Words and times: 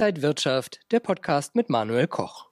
Inside 0.00 0.22
Wirtschaft, 0.22 0.80
der 0.92 1.00
Podcast 1.00 1.54
mit 1.54 1.68
Manuel 1.68 2.06
Koch. 2.06 2.46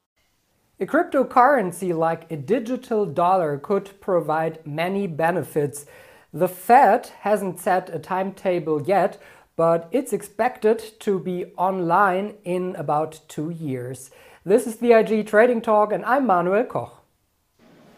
A 0.78 0.84
cryptocurrency 0.84 1.94
like 1.94 2.30
a 2.30 2.36
digital 2.36 3.06
dollar 3.06 3.56
could 3.56 3.98
provide 4.02 4.58
many 4.66 5.06
benefits. 5.06 5.86
The 6.30 6.46
Fed 6.46 7.10
hasn't 7.22 7.58
set 7.58 7.88
a 7.88 7.98
timetable 7.98 8.82
yet, 8.82 9.16
but 9.56 9.88
it's 9.92 10.12
expected 10.12 11.00
to 11.00 11.18
be 11.18 11.46
online 11.56 12.34
in 12.44 12.76
about 12.76 13.22
two 13.28 13.48
years. 13.48 14.10
This 14.44 14.66
is 14.66 14.76
the 14.76 14.92
IG 14.92 15.26
Trading 15.26 15.62
Talk, 15.62 15.90
and 15.90 16.04
I'm 16.04 16.26
Manuel 16.26 16.64
Koch. 16.64 17.02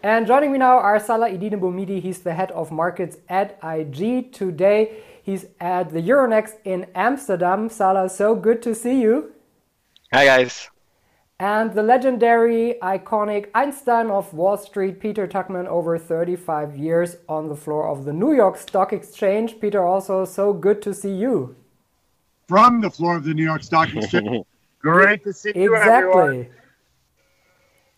And 0.01 0.27
joining 0.27 0.53
me 0.53 0.59
now 0.59 0.77
are 0.77 0.97
Salah 0.97 1.29
Eddine 1.29 1.59
Bouhmidi. 1.59 1.99
He's 2.01 2.19
the 2.19 2.35
head 2.35 2.51
of 2.51 2.71
markets 2.71 3.17
at 3.27 3.59
IG. 3.61 4.31
Today, 4.31 5.03
he's 5.21 5.47
at 5.59 5.91
the 5.91 6.01
Euronext 6.01 6.53
in 6.63 6.87
Amsterdam. 6.95 7.67
Salah, 7.67 8.07
so 8.07 8.33
good 8.33 8.61
to 8.61 8.73
see 8.73 9.01
you. 9.01 9.33
Hi, 10.13 10.25
guys. 10.25 10.69
And 11.39 11.73
the 11.73 11.81
legendary, 11.81 12.75
iconic 12.83 13.49
Einstein 13.55 14.07
of 14.11 14.33
Wall 14.33 14.57
Street, 14.57 14.99
Peter 14.99 15.25
Tuchman, 15.25 15.67
over 15.67 15.97
35 15.97 16.75
years 16.75 17.15
on 17.29 17.47
the 17.47 17.55
floor 17.55 17.87
of 17.87 18.03
the 18.03 18.11
New 18.11 18.33
York 18.33 18.57
Stock 18.57 18.91
Exchange. 18.91 19.61
Peter, 19.61 19.81
also 19.81 20.25
so 20.25 20.51
good 20.51 20.81
to 20.81 20.93
see 20.93 21.13
you. 21.13 21.55
From 22.49 22.81
the 22.81 22.89
floor 22.89 23.15
of 23.15 23.23
the 23.23 23.33
New 23.33 23.45
York 23.45 23.63
Stock 23.63 23.95
Exchange. 23.95 24.45
Great 24.79 25.23
to 25.23 25.31
see 25.31 25.53
you, 25.55 25.73
Exactly. 25.73 26.49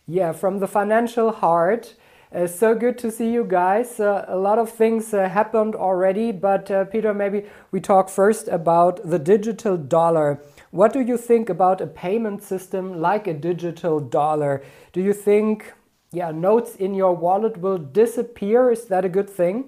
Yeah, 0.06 0.30
from 0.30 0.60
the 0.60 0.68
financial 0.68 1.32
heart. 1.32 1.96
Uh, 2.32 2.46
so 2.46 2.76
good 2.76 2.96
to 2.98 3.10
see 3.10 3.32
you 3.32 3.44
guys. 3.44 3.98
Uh, 3.98 4.24
a 4.28 4.36
lot 4.36 4.60
of 4.60 4.70
things 4.70 5.12
uh, 5.12 5.28
happened 5.28 5.74
already, 5.74 6.30
but 6.30 6.70
uh, 6.70 6.84
Peter, 6.84 7.12
maybe 7.12 7.44
we 7.72 7.80
talk 7.80 8.08
first 8.08 8.46
about 8.46 9.00
the 9.02 9.18
digital 9.18 9.76
dollar. 9.76 10.40
What 10.74 10.92
do 10.92 11.00
you 11.00 11.16
think 11.16 11.48
about 11.50 11.80
a 11.80 11.86
payment 11.86 12.42
system 12.42 13.00
like 13.00 13.28
a 13.28 13.32
digital 13.32 14.00
dollar? 14.00 14.60
Do 14.92 15.00
you 15.00 15.12
think, 15.12 15.72
yeah, 16.10 16.32
notes 16.32 16.74
in 16.74 16.94
your 16.94 17.14
wallet 17.14 17.58
will 17.58 17.78
disappear? 17.78 18.72
Is 18.72 18.86
that 18.86 19.04
a 19.04 19.08
good 19.08 19.30
thing? 19.30 19.66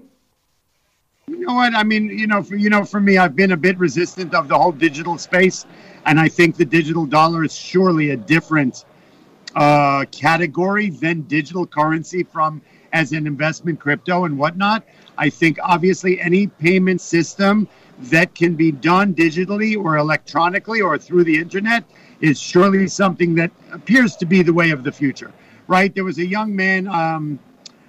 You 1.28 1.46
know 1.46 1.54
what? 1.54 1.76
I 1.76 1.84
mean, 1.84 2.08
you 2.08 2.26
know, 2.26 2.42
for 2.42 2.56
you 2.56 2.70
know, 2.70 2.84
for 2.84 2.98
me, 2.98 3.18
I've 3.18 3.36
been 3.36 3.52
a 3.52 3.56
bit 3.56 3.78
resistant 3.78 4.34
of 4.34 4.48
the 4.48 4.58
whole 4.58 4.72
digital 4.72 5.16
space, 5.16 5.64
and 6.06 6.18
I 6.18 6.26
think 6.28 6.56
the 6.56 6.64
digital 6.64 7.06
dollar 7.06 7.44
is 7.44 7.54
surely 7.54 8.10
a 8.10 8.16
different 8.16 8.84
uh, 9.54 10.06
category 10.10 10.90
than 10.90 11.20
digital 11.22 11.68
currency 11.68 12.24
from 12.24 12.60
as 12.92 13.12
an 13.12 13.28
investment 13.28 13.78
crypto 13.78 14.24
and 14.24 14.36
whatnot. 14.36 14.82
I 15.16 15.30
think 15.30 15.58
obviously 15.62 16.20
any 16.20 16.48
payment 16.48 17.00
system 17.00 17.68
that 17.98 18.34
can 18.34 18.54
be 18.54 18.72
done 18.72 19.14
digitally 19.14 19.76
or 19.76 19.96
electronically 19.96 20.80
or 20.80 20.98
through 20.98 21.24
the 21.24 21.38
internet 21.38 21.84
is 22.20 22.38
surely 22.38 22.86
something 22.88 23.34
that 23.34 23.50
appears 23.72 24.16
to 24.16 24.26
be 24.26 24.42
the 24.42 24.52
way 24.52 24.70
of 24.70 24.84
the 24.84 24.92
future, 24.92 25.32
right? 25.66 25.94
There 25.94 26.04
was 26.04 26.18
a 26.18 26.26
young 26.26 26.54
man, 26.54 26.88
um, 26.88 27.38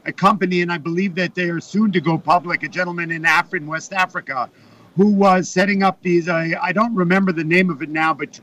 a 0.06 0.12
company, 0.12 0.62
and 0.62 0.72
I 0.72 0.78
believe 0.78 1.16
that 1.16 1.36
they 1.36 1.50
are 1.50 1.60
soon 1.60 1.92
to 1.92 2.02
go 2.02 2.18
public, 2.18 2.64
a 2.64 2.70
gentleman 2.70 3.12
in 3.12 3.26
Africa, 3.26 3.66
West 3.66 3.94
Africa, 3.94 4.50
who 4.96 5.12
was 5.12 5.50
setting 5.50 5.84
up 5.84 6.02
these, 6.02 6.28
uh, 6.28 6.50
I 6.62 6.72
don't 6.72 6.96
remember 6.96 7.32
the 7.32 7.44
name 7.44 7.70
of 7.70 7.82
it 7.82 7.90
now, 7.90 8.14
but 8.14 8.40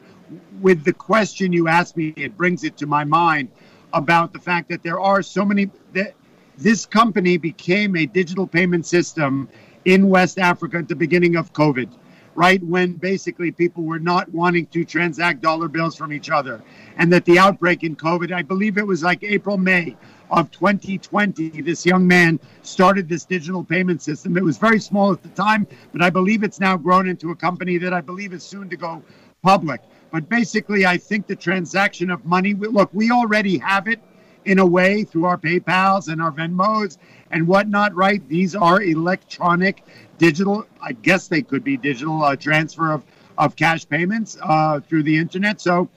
with 0.60 0.84
the 0.84 0.92
question 0.92 1.52
you 1.52 1.68
asked 1.68 1.96
me, 1.96 2.12
it 2.16 2.36
brings 2.36 2.64
it 2.64 2.76
to 2.78 2.86
my 2.86 3.04
mind 3.04 3.48
about 3.92 4.32
the 4.32 4.38
fact 4.38 4.68
that 4.68 4.82
there 4.82 5.00
are 5.00 5.22
so 5.22 5.44
many 5.44 5.70
that 5.92 6.14
this 6.58 6.86
company 6.86 7.36
became 7.36 7.96
a 7.96 8.06
digital 8.06 8.46
payment 8.46 8.86
system 8.86 9.48
in 9.84 10.08
West 10.08 10.38
Africa 10.38 10.78
at 10.78 10.88
the 10.88 10.96
beginning 10.96 11.36
of 11.36 11.52
COVID, 11.52 11.88
right 12.34 12.62
when 12.62 12.94
basically 12.94 13.50
people 13.50 13.84
were 13.84 13.98
not 13.98 14.28
wanting 14.30 14.66
to 14.66 14.84
transact 14.84 15.40
dollar 15.40 15.68
bills 15.68 15.96
from 15.96 16.12
each 16.12 16.30
other. 16.30 16.62
And 16.96 17.12
that 17.12 17.24
the 17.24 17.38
outbreak 17.38 17.84
in 17.84 17.96
COVID, 17.96 18.32
I 18.32 18.42
believe 18.42 18.78
it 18.78 18.86
was 18.86 19.02
like 19.02 19.22
April, 19.22 19.58
May 19.58 19.96
of 20.30 20.50
2020, 20.50 21.62
this 21.62 21.84
young 21.84 22.06
man 22.06 22.40
started 22.62 23.08
this 23.08 23.24
digital 23.24 23.62
payment 23.62 24.02
system. 24.02 24.36
It 24.36 24.44
was 24.44 24.58
very 24.58 24.80
small 24.80 25.12
at 25.12 25.22
the 25.22 25.28
time, 25.30 25.66
but 25.92 26.02
I 26.02 26.10
believe 26.10 26.42
it's 26.42 26.60
now 26.60 26.76
grown 26.76 27.08
into 27.08 27.30
a 27.30 27.36
company 27.36 27.78
that 27.78 27.92
I 27.92 28.00
believe 28.00 28.32
is 28.32 28.42
soon 28.42 28.68
to 28.70 28.76
go 28.76 29.02
public. 29.42 29.80
But 30.10 30.28
basically, 30.28 30.86
I 30.86 30.96
think 30.96 31.26
the 31.26 31.36
transaction 31.36 32.10
of 32.10 32.24
money, 32.24 32.54
look, 32.54 32.90
we 32.92 33.10
already 33.10 33.58
have 33.58 33.88
it 33.88 34.00
in 34.44 34.58
a 34.58 34.66
way 34.66 35.04
through 35.04 35.24
our 35.24 35.38
PayPals 35.38 36.08
and 36.08 36.20
our 36.20 36.30
Venmos 36.30 36.98
and 37.34 37.48
whatnot, 37.48 37.92
right? 37.96 38.26
These 38.28 38.54
are 38.54 38.80
electronic, 38.80 39.84
digital, 40.18 40.66
I 40.80 40.92
guess 40.92 41.26
they 41.26 41.42
could 41.42 41.64
be 41.64 41.76
digital 41.76 42.22
uh, 42.22 42.36
transfer 42.36 42.92
of, 42.92 43.04
of 43.36 43.56
cash 43.56 43.86
payments 43.88 44.38
uh, 44.40 44.78
through 44.78 45.02
the 45.02 45.16
internet. 45.18 45.60
So 45.60 45.88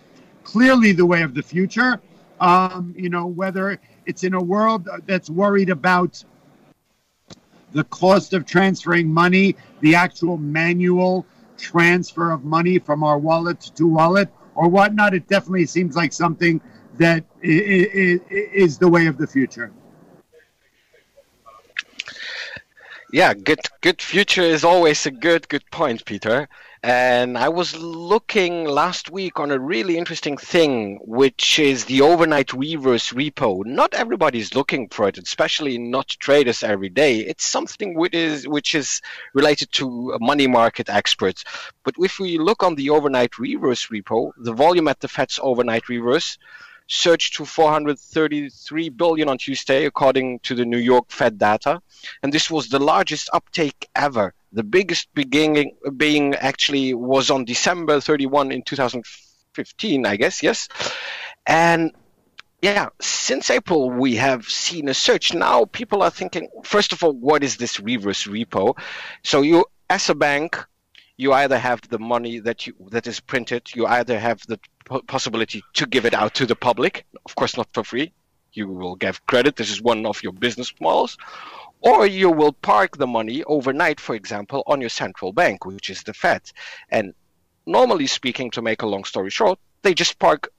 clearly 0.44 0.94
the 0.94 1.06
way 1.06 1.22
of 1.22 1.36
the 1.36 1.44
future. 1.44 2.02
Um, 2.40 2.94
you 2.98 3.10
know, 3.10 3.28
whether 3.28 3.80
it's 4.08 4.24
in 4.24 4.34
a 4.34 4.42
world 4.42 4.90
that's 5.06 5.30
worried 5.30 5.70
about 5.70 6.24
the 7.72 7.84
cost 7.84 8.34
of 8.34 8.46
transferring 8.46 9.08
money, 9.08 9.56
the 9.82 9.94
actual 9.94 10.38
manual 10.38 11.24
transfer 11.56 12.32
of 12.32 12.46
money 12.46 12.80
from 12.80 13.04
our 13.04 13.20
wallet 13.20 13.62
to 13.76 13.88
wallet 13.88 14.30
or 14.56 14.70
whatnot, 14.70 15.14
it 15.14 15.28
definitely 15.28 15.68
seems 15.68 15.96
like 15.96 16.14
something 16.14 16.60
that 16.98 17.24
is 17.44 18.78
the 18.80 18.90
way 18.90 19.06
of 19.06 19.18
the 19.20 19.28
future. 19.28 19.72
Yeah, 23.12 23.34
good 23.34 23.60
good 23.82 24.02
future 24.02 24.42
is 24.42 24.64
always 24.66 25.06
a 25.06 25.12
good 25.12 25.48
good 25.48 25.64
point, 25.72 26.04
Peter. 26.06 26.50
And 26.84 27.38
I 27.38 27.50
was 27.50 27.76
looking 27.76 28.66
last 28.66 29.10
week 29.10 29.40
on 29.40 29.50
a 29.52 29.60
really 29.60 29.98
interesting 29.98 30.38
thing, 30.38 31.00
which 31.04 31.58
is 31.58 31.86
the 31.86 32.02
overnight 32.02 32.54
reverse 32.54 33.12
repo. 33.14 33.66
Not 33.66 33.94
everybody's 33.94 34.54
looking 34.56 34.90
for 34.90 35.08
it, 35.08 35.18
especially 35.18 35.78
not 35.78 36.08
traders 36.20 36.64
every 36.64 36.90
day. 36.90 37.20
It's 37.22 37.46
something 37.46 37.96
which 37.96 38.14
is 38.14 38.48
which 38.48 38.76
is 38.76 39.02
related 39.34 39.72
to 39.74 40.18
money 40.22 40.48
market 40.48 40.90
experts. 40.90 41.46
But 41.84 41.96
if 42.00 42.20
we 42.20 42.38
look 42.38 42.62
on 42.62 42.76
the 42.76 42.90
overnight 42.90 43.40
reverse 43.40 43.88
repo, 43.88 44.32
the 44.38 44.54
volume 44.54 44.88
at 44.90 45.00
the 45.00 45.08
Fed's 45.08 45.40
overnight 45.42 45.88
reverse 45.90 46.38
surged 46.88 47.36
to 47.36 47.46
433 47.46 48.90
billion 48.90 49.30
on 49.30 49.38
Tuesday, 49.38 49.86
according 49.86 50.40
to 50.40 50.56
the 50.56 50.66
New 50.66 50.78
York 50.78 51.12
Fed 51.12 51.38
data, 51.38 51.82
and 52.24 52.34
this 52.34 52.50
was 52.50 52.70
the 52.70 52.80
largest 52.80 53.30
uptake 53.34 53.88
ever. 53.96 54.34
The 54.54 54.64
biggest 54.64 55.14
beginning 55.14 55.76
being 55.98 56.36
actually 56.36 56.94
was 56.94 57.30
on 57.30 57.46
December 57.46 58.00
31 58.00 58.52
in 58.52 58.64
2015, 58.64 60.06
I 60.06 60.16
guess, 60.16 60.42
yes, 60.42 60.70
and 61.46 61.92
yeah, 62.62 62.90
since 63.00 63.52
April, 63.52 63.92
we 63.92 64.16
have 64.16 64.46
seen 64.46 64.90
a 64.90 64.94
surge. 64.94 65.34
Now 65.34 65.66
people 65.66 66.02
are 66.02 66.10
thinking, 66.10 66.50
first 66.64 66.92
of 66.92 67.04
all, 67.04 67.14
what 67.14 67.44
is 67.44 67.58
this 67.58 67.80
reverse 67.80 68.26
repo? 68.26 68.76
So 69.24 69.42
you, 69.42 69.66
as 69.90 70.10
a 70.10 70.16
bank, 70.16 70.66
you 71.18 71.34
either 71.34 71.58
have 71.58 71.82
the 71.90 72.00
money 72.00 72.40
that 72.40 72.66
you 72.66 72.74
that 72.92 73.06
is 73.08 73.20
printed, 73.20 73.76
you 73.76 73.86
either 73.86 74.20
have 74.20 74.46
the 74.48 74.60
possibility 75.08 75.64
to 75.74 75.86
give 75.86 76.06
it 76.06 76.14
out 76.14 76.34
to 76.36 76.46
the 76.46 76.56
public. 76.56 77.06
Of 77.26 77.36
course, 77.36 77.58
not 77.58 77.68
for 77.74 77.84
free. 77.84 78.14
You 78.54 78.68
will 78.68 78.96
give 78.96 79.26
credit. 79.28 79.56
This 79.56 79.70
is 79.70 79.82
one 79.82 80.06
of 80.06 80.24
your 80.24 80.34
business 80.34 80.74
models. 80.80 81.18
Or 81.82 82.08
you 82.08 82.32
will 82.32 82.54
park 82.54 82.98
the 82.98 83.08
money 83.08 83.44
overnight, 83.44 84.00
for 84.00 84.16
example, 84.16 84.64
on 84.66 84.82
your 84.82 84.90
central 84.90 85.32
bank, 85.32 85.66
which 85.66 85.90
is 85.90 86.02
the 86.04 86.14
Fed. 86.14 86.42
And 86.90 87.14
normally 87.66 88.08
speaking, 88.08 88.50
to 88.52 88.62
make 88.62 88.82
a 88.82 88.88
long 88.88 89.04
story 89.04 89.30
short, 89.30 89.60
they 89.84 89.94
just 89.94 90.18
park 90.18 90.52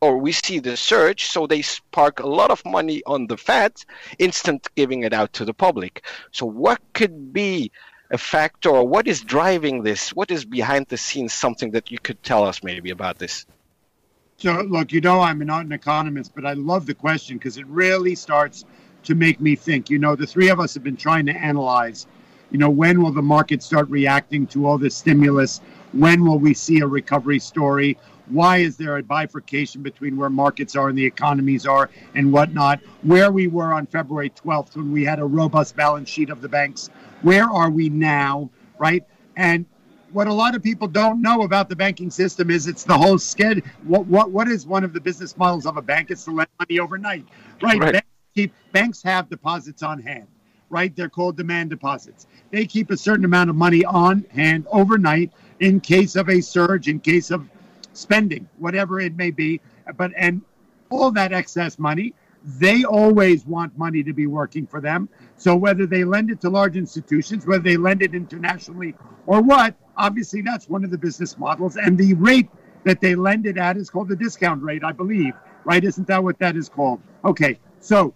or 0.00 0.18
we 0.18 0.32
see 0.32 0.58
the 0.58 0.76
surge, 0.76 1.24
so 1.24 1.46
they 1.46 1.62
park 1.90 2.20
a 2.20 2.26
lot 2.26 2.50
of 2.50 2.62
money 2.66 3.02
on 3.06 3.26
the 3.26 3.36
Fed, 3.36 3.72
instant 4.18 4.68
giving 4.74 5.04
it 5.04 5.12
out 5.12 5.32
to 5.34 5.44
the 5.44 5.54
public. 5.54 6.04
So 6.32 6.44
what 6.44 6.80
could 6.92 7.32
be 7.32 7.72
a 8.10 8.18
factor 8.18 8.68
or 8.68 8.86
what 8.86 9.08
is 9.08 9.22
driving 9.22 9.82
this? 9.82 10.10
What 10.10 10.30
is 10.30 10.44
behind 10.44 10.86
the 10.88 10.98
scenes 10.98 11.32
something 11.32 11.70
that 11.70 11.90
you 11.90 11.98
could 11.98 12.22
tell 12.22 12.44
us 12.44 12.62
maybe 12.62 12.90
about 12.90 13.18
this? 13.18 13.46
So, 14.38 14.60
look, 14.60 14.92
you 14.92 15.00
know, 15.00 15.20
I'm 15.22 15.38
not 15.38 15.64
an 15.64 15.72
economist, 15.72 16.34
but 16.34 16.44
I 16.44 16.52
love 16.52 16.84
the 16.84 16.94
question 16.94 17.38
because 17.38 17.56
it 17.56 17.66
really 17.68 18.14
starts 18.14 18.66
to 19.04 19.14
make 19.14 19.40
me 19.40 19.56
think. 19.56 19.88
You 19.88 19.98
know, 19.98 20.14
the 20.14 20.26
three 20.26 20.50
of 20.50 20.60
us 20.60 20.74
have 20.74 20.84
been 20.84 20.96
trying 20.96 21.24
to 21.26 21.32
analyze, 21.32 22.06
you 22.50 22.58
know, 22.58 22.68
when 22.68 23.02
will 23.02 23.12
the 23.12 23.22
market 23.22 23.62
start 23.62 23.88
reacting 23.88 24.46
to 24.48 24.66
all 24.66 24.76
this 24.76 24.94
stimulus? 24.94 25.62
When 25.92 26.22
will 26.22 26.38
we 26.38 26.52
see 26.52 26.80
a 26.80 26.86
recovery 26.86 27.38
story? 27.38 27.96
Why 28.26 28.58
is 28.58 28.76
there 28.76 28.98
a 28.98 29.02
bifurcation 29.02 29.82
between 29.82 30.18
where 30.18 30.28
markets 30.28 30.76
are 30.76 30.90
and 30.90 30.98
the 30.98 31.06
economies 31.06 31.64
are 31.64 31.88
and 32.14 32.30
whatnot? 32.30 32.80
Where 33.02 33.32
we 33.32 33.46
were 33.46 33.72
on 33.72 33.86
February 33.86 34.30
12th 34.30 34.76
when 34.76 34.92
we 34.92 35.02
had 35.02 35.18
a 35.18 35.24
robust 35.24 35.76
balance 35.76 36.10
sheet 36.10 36.28
of 36.28 36.42
the 36.42 36.48
banks. 36.48 36.90
Where 37.22 37.48
are 37.48 37.70
we 37.70 37.88
now, 37.88 38.50
right? 38.78 39.02
And 39.36 39.64
what 40.12 40.26
a 40.26 40.32
lot 40.32 40.54
of 40.54 40.62
people 40.62 40.88
don't 40.88 41.20
know 41.20 41.42
about 41.42 41.68
the 41.68 41.76
banking 41.76 42.10
system 42.10 42.50
is 42.50 42.66
it's 42.66 42.84
the 42.84 42.96
whole 42.96 43.18
schedule. 43.18 43.62
What 43.84 44.06
what 44.06 44.30
what 44.30 44.48
is 44.48 44.66
one 44.66 44.84
of 44.84 44.92
the 44.92 45.00
business 45.00 45.36
models 45.36 45.66
of 45.66 45.76
a 45.76 45.82
bank? 45.82 46.10
It's 46.10 46.24
to 46.24 46.30
lend 46.30 46.48
money 46.58 46.78
overnight, 46.78 47.26
right? 47.62 47.78
right. 47.78 47.92
Banks, 47.92 48.08
keep, 48.34 48.54
banks 48.72 49.02
have 49.02 49.28
deposits 49.28 49.82
on 49.82 50.00
hand, 50.00 50.26
right? 50.70 50.94
They're 50.94 51.08
called 51.08 51.36
demand 51.36 51.70
deposits. 51.70 52.26
They 52.50 52.66
keep 52.66 52.90
a 52.90 52.96
certain 52.96 53.24
amount 53.24 53.50
of 53.50 53.56
money 53.56 53.84
on 53.84 54.24
hand 54.30 54.66
overnight 54.70 55.32
in 55.60 55.80
case 55.80 56.16
of 56.16 56.28
a 56.28 56.40
surge, 56.40 56.88
in 56.88 57.00
case 57.00 57.30
of 57.30 57.48
spending, 57.92 58.48
whatever 58.58 59.00
it 59.00 59.16
may 59.16 59.30
be. 59.30 59.60
But 59.96 60.12
and 60.16 60.42
all 60.90 61.10
that 61.12 61.32
excess 61.32 61.78
money, 61.78 62.14
they 62.44 62.84
always 62.84 63.44
want 63.44 63.76
money 63.76 64.02
to 64.04 64.12
be 64.12 64.26
working 64.26 64.66
for 64.66 64.80
them. 64.80 65.08
So 65.36 65.56
whether 65.56 65.86
they 65.86 66.04
lend 66.04 66.30
it 66.30 66.40
to 66.42 66.50
large 66.50 66.76
institutions, 66.76 67.44
whether 67.44 67.62
they 67.62 67.76
lend 67.76 68.02
it 68.02 68.14
internationally 68.14 68.94
or 69.26 69.42
what, 69.42 69.74
obviously 69.96 70.42
that's 70.42 70.68
one 70.68 70.84
of 70.84 70.90
the 70.90 70.98
business 70.98 71.38
models. 71.38 71.76
And 71.76 71.96
the 71.96 72.14
rate 72.14 72.48
that 72.84 73.00
they 73.00 73.14
lend 73.14 73.46
it 73.46 73.58
at 73.58 73.76
is 73.76 73.90
called 73.90 74.08
the 74.08 74.16
discount 74.16 74.62
rate, 74.62 74.84
I 74.84 74.92
believe. 74.92 75.34
Right? 75.64 75.82
Isn't 75.82 76.06
that 76.06 76.22
what 76.22 76.38
that 76.38 76.56
is 76.56 76.68
called? 76.68 77.00
Okay. 77.24 77.58
So 77.80 78.14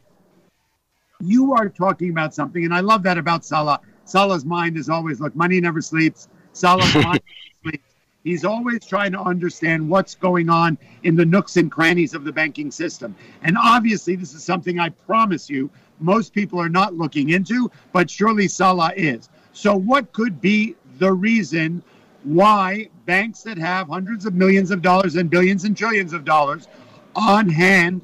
you 1.21 1.53
are 1.53 1.69
talking 1.69 2.11
about 2.11 2.35
something, 2.35 2.65
and 2.65 2.73
I 2.73 2.81
love 2.81 3.03
that 3.03 3.19
about 3.19 3.45
Salah. 3.45 3.81
Salah's 4.05 4.45
mind 4.45 4.77
is 4.77 4.89
always 4.89 5.21
look, 5.21 5.35
money 5.37 5.61
never 5.61 5.81
sleeps. 5.81 6.29
Salah's 6.53 6.95
mind 7.05 7.21
sleeps. 7.63 7.85
He's 8.23 8.45
always 8.45 8.85
trying 8.85 9.13
to 9.13 9.21
understand 9.21 9.89
what's 9.89 10.15
going 10.15 10.51
on 10.51 10.77
in 11.05 11.17
the 11.17 11.25
nooks 11.25 11.57
and 11.57 11.71
crannies 11.71 12.15
of 12.15 12.25
the 12.25 12.33
banking 12.33 12.71
system. 12.71 13.17
And 13.43 13.57
obviously, 13.57 14.15
this 14.15 14.35
is 14.35 14.45
something 14.45 14.79
I 14.79 14.91
promise 14.91 15.49
you 15.49 15.71
most 16.01 16.33
people 16.33 16.61
are 16.61 16.69
not 16.69 16.95
looking 16.95 17.31
into, 17.31 17.71
but 17.93 18.11
surely 18.11 18.49
Salah 18.49 18.93
is. 18.97 19.29
So, 19.53 19.75
what 19.75 20.13
could 20.13 20.41
be 20.41 20.77
the 21.01 21.13
reason 21.13 21.83
why 22.23 22.89
banks 23.07 23.43
that 23.43 23.59
have 23.59 23.89
hundreds 23.89 24.27
of 24.27 24.35
millions 24.35 24.71
of 24.71 24.83
dollars 24.83 25.17
and 25.17 25.29
billions 25.29 25.65
and 25.65 25.77
trillions 25.77 26.13
of 26.13 26.25
dollars 26.25 26.69
on 27.17 27.49
hand, 27.49 28.01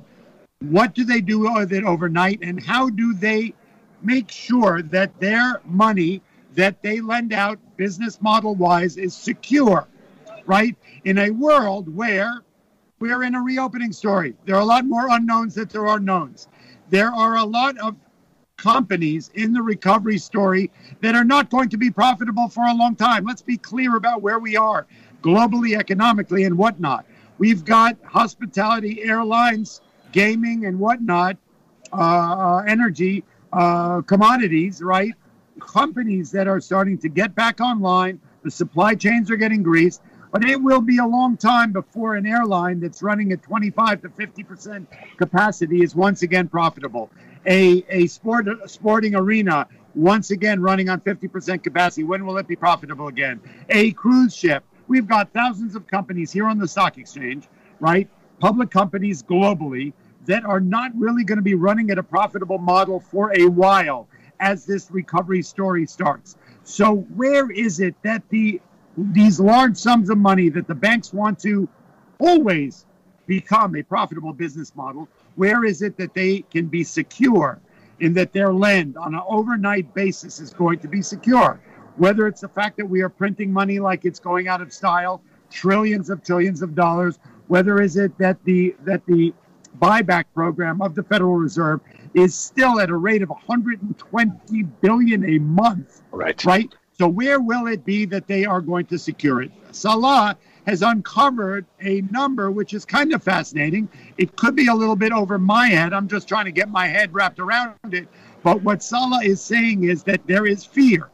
what 0.58 0.94
do 0.94 1.04
they 1.04 1.20
do 1.20 1.38
with 1.38 1.72
it 1.72 1.84
overnight, 1.84 2.40
and 2.43 2.60
how 2.60 2.90
do 2.90 3.14
they 3.14 3.54
make 4.02 4.31
sure 4.31 4.82
that 4.82 5.20
their 5.20 5.60
money 5.64 6.20
that 6.56 6.82
they 6.82 7.00
lend 7.00 7.32
out 7.32 7.60
business 7.76 8.20
model 8.20 8.56
wise 8.56 8.96
is 8.96 9.14
secure? 9.14 9.87
right? 10.46 10.76
In 11.04 11.19
a 11.19 11.31
world 11.31 11.94
where 11.94 12.43
we're 12.98 13.22
in 13.25 13.34
a 13.34 13.40
reopening 13.40 13.93
story, 13.93 14.34
there 14.46 14.56
are 14.56 14.62
a 14.62 14.64
lot 14.64 14.87
more 14.87 15.08
unknowns 15.10 15.54
than 15.56 15.69
there 15.69 15.87
are 15.87 16.00
knowns. 16.00 16.48
There 16.88 17.12
are 17.12 17.37
a 17.37 17.44
lot 17.44 17.76
of 17.78 17.96
companies 18.56 19.31
in 19.35 19.53
the 19.53 19.62
recovery 19.62 20.19
story 20.19 20.70
that 21.00 21.14
are 21.14 21.25
not 21.25 21.50
going 21.50 21.69
to 21.69 21.76
be 21.76 21.91
profitable 21.91 22.49
for 22.49 22.64
a 22.64 22.75
long 22.75 22.97
time. 22.97 23.25
Let's 23.25 23.43
be 23.43 23.56
clear 23.56 23.97
about 23.97 24.23
where 24.23 24.38
we 24.38 24.56
are 24.56 24.87
globally, 25.23 25.79
economically, 25.79 26.44
and 26.44 26.56
whatnot. 26.56 27.05
We've 27.38 27.64
got 27.64 27.97
hospitality, 28.05 29.03
airlines, 29.03 29.82
gaming, 30.12 30.64
and 30.64 30.79
whatnot, 30.79 31.37
uh, 31.93 31.97
uh 31.97 32.64
energy, 32.67 33.25
uh, 33.53 34.00
commodities, 34.03 34.82
right? 34.82 35.12
Companies 35.61 36.31
that 36.31 36.49
are 36.49 36.61
starting 36.61 36.99
to 36.99 37.08
get 37.08 37.35
back 37.35 37.61
online. 37.61 38.20
The 38.43 38.50
supply 38.50 38.94
chains 38.94 39.31
are 39.31 39.37
getting 39.37 39.62
greased. 39.62 40.00
But 40.32 40.44
it 40.44 40.61
will 40.61 40.82
be 40.82 40.99
a 40.99 41.06
long 41.06 41.37
time 41.37 41.73
before 41.73 42.14
an 42.14 42.26
airline 42.26 42.81
that's 42.81 43.03
running 43.03 43.32
at 43.32 43.43
25 43.43 44.03
to 44.03 44.08
50 44.11 44.43
percent 44.44 44.88
capacity 45.17 45.82
is 45.82 45.94
once 45.94 46.23
again 46.23 46.49
profitable. 46.49 47.11
A 47.46 47.84
a 47.88 48.06
sport 48.06 48.48
a 48.48 48.69
sporting 48.69 49.14
arena 49.14 49.66
once 49.94 50.31
again 50.31 50.60
running 50.60 50.88
on 50.88 51.00
50 51.00 51.28
percent 51.28 51.62
capacity. 51.62 52.04
When 52.04 52.26
will 52.26 52.38
it 52.38 52.48
be 52.48 52.56
profitable 52.56 53.08
again? 53.08 53.40
A 53.70 53.93
cruise 53.93 54.34
ship. 54.34 54.64
We've 54.88 55.06
got 55.06 55.32
thousands 55.32 55.75
of 55.75 55.87
companies 55.87 56.31
here 56.31 56.46
on 56.46 56.58
the 56.58 56.69
stock 56.69 56.98
exchange, 56.98 57.48
right? 57.81 58.08
Public 58.38 58.70
companies 58.70 59.22
globally 59.22 59.93
that 60.26 60.44
are 60.44 60.60
not 60.60 60.93
really 60.96 61.25
going 61.25 61.38
to 61.38 61.43
be 61.43 61.54
running 61.54 61.90
at 61.90 61.98
a 61.98 62.02
profitable 62.02 62.58
model 62.58 63.00
for 63.00 63.32
a 63.37 63.46
while 63.46 64.08
as 64.40 64.66
this 64.66 64.90
recovery 64.90 65.43
story 65.43 65.87
starts. 65.87 66.37
So, 66.62 66.96
where 67.14 67.50
is 67.50 67.81
it 67.81 67.94
that 68.02 68.22
the 68.28 68.60
these 68.96 69.38
large 69.38 69.76
sums 69.76 70.10
of 70.10 70.19
money 70.19 70.48
that 70.48 70.66
the 70.66 70.75
banks 70.75 71.12
want 71.12 71.38
to 71.40 71.69
always 72.19 72.87
become 73.26 73.76
a 73.76 73.82
profitable 73.82 74.32
business 74.32 74.75
model, 74.75 75.08
where 75.37 75.65
is 75.65 75.83
it 75.83 75.97
that 75.99 76.15
they 76.15 76.41
can 76.50 76.67
be 76.67 76.83
secure 76.83 77.61
in 78.00 78.12
that 78.15 78.33
their 78.33 78.53
lend 78.53 78.97
on 78.97 79.15
an 79.15 79.23
overnight 79.29 79.94
basis 79.94 80.41
is 80.41 80.53
going 80.53 80.79
to 80.81 80.88
be 80.88 81.03
secure? 81.03 81.61
Whether 81.97 82.27
it's 82.27 82.41
the 82.43 82.49
fact 82.49 82.77
that 82.77 82.87
we 82.87 83.00
are 83.03 83.09
printing 83.09 83.53
money 83.53 83.79
like 83.79 84.05
it's 84.05 84.19
going 84.19 84.49
out 84.49 84.61
of 84.61 84.73
style, 84.73 85.23
trillions 85.50 86.11
of 86.11 86.23
trillions 86.23 86.61
of 86.61 86.75
dollars, 86.75 87.19
whether 87.47 87.81
is 87.81 87.97
it 87.97 88.17
that 88.19 88.43
the 88.44 88.75
that 88.85 89.06
the 89.06 89.33
buyback 89.79 90.25
program 90.35 90.81
of 90.83 90.94
the 90.94 91.03
Federal 91.03 91.37
Reserve 91.37 91.81
is 92.15 92.35
still 92.35 92.81
at 92.81 92.91
a 92.91 92.97
rate 92.97 93.23
of 93.23 93.29
120 93.29 94.62
billion 94.62 95.25
a 95.29 95.39
month. 95.39 96.03
Right. 96.11 96.43
Right. 96.44 96.75
So 96.99 97.09
where 97.09 97.41
will 97.41 97.67
it 97.67 97.85
be 97.85 98.06
that 98.06 98.27
they 98.27 98.47
are 98.47 98.62
going 98.62 98.87
to 98.87 98.99
secure 98.99 99.43
it? 99.43 99.53
Salah 99.73 100.37
has 100.67 100.83
uncovered 100.83 101.65
a 101.81 102.01
number 102.11 102.51
which 102.51 102.75
is 102.75 102.85
kind 102.85 103.15
of 103.15 103.23
fascinating. 103.23 103.89
It 104.19 104.37
could 104.37 104.57
be 104.57 104.67
a 104.67 104.75
little 104.75 104.97
bit 104.97 105.13
over 105.13 105.39
my 105.39 105.69
head. 105.69 105.93
I'm 105.93 106.09
just 106.09 106.27
trying 106.27 106.47
to 106.47 106.53
get 106.53 106.69
my 106.69 106.89
head 106.89 107.15
wrapped 107.15 107.39
around 107.39 107.77
it. 107.93 108.09
But 108.43 108.63
what 108.63 108.83
Salah 108.83 109.23
is 109.23 109.41
saying 109.41 109.85
is 109.85 110.03
that 110.05 110.27
there 110.27 110.47
is 110.47 110.65
fear 110.65 111.09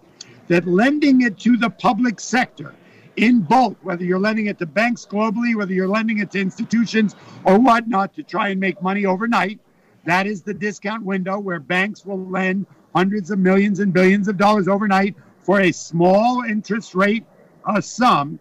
that 0.49 0.67
lending 0.67 1.21
it 1.23 1.39
to 1.41 1.57
the 1.57 1.71
public 1.71 2.19
sector 2.19 2.75
in 3.17 3.43
bulk, 3.43 3.77
whether 3.83 4.05
you're 4.05 4.19
lending 4.19 4.47
it 4.47 4.59
to 4.59 4.67
banks 4.67 5.07
globally, 5.09 5.55
whether 5.55 5.75
you're 5.75 5.89
lending 5.89 6.19
it 6.19 6.31
to 6.31 6.41
institutions 6.41 7.15
or 7.45 7.59
whatnot 7.59 8.15
to 8.15 8.23
try 8.23 8.49
and 8.49 8.61
make 8.61 8.81
money 8.83 9.05
overnight, 9.05 9.61
that 10.05 10.27
is 10.27 10.43
the 10.43 10.55
discount 10.55 11.05
window 11.05 11.39
where 11.39 11.61
banks 11.61 12.07
will 12.07 12.25
lend 12.27 12.67
hundreds 12.95 13.31
of 13.31 13.39
millions 13.39 13.81
and 13.81 13.93
billions 13.93 14.29
of 14.29 14.39
dollars 14.39 14.67
overnight 14.67 15.15
for 15.41 15.61
a 15.61 15.73
small 15.73 16.43
interest 16.43 16.95
rate 16.95 17.25
uh, 17.67 17.81
sum 17.81 18.39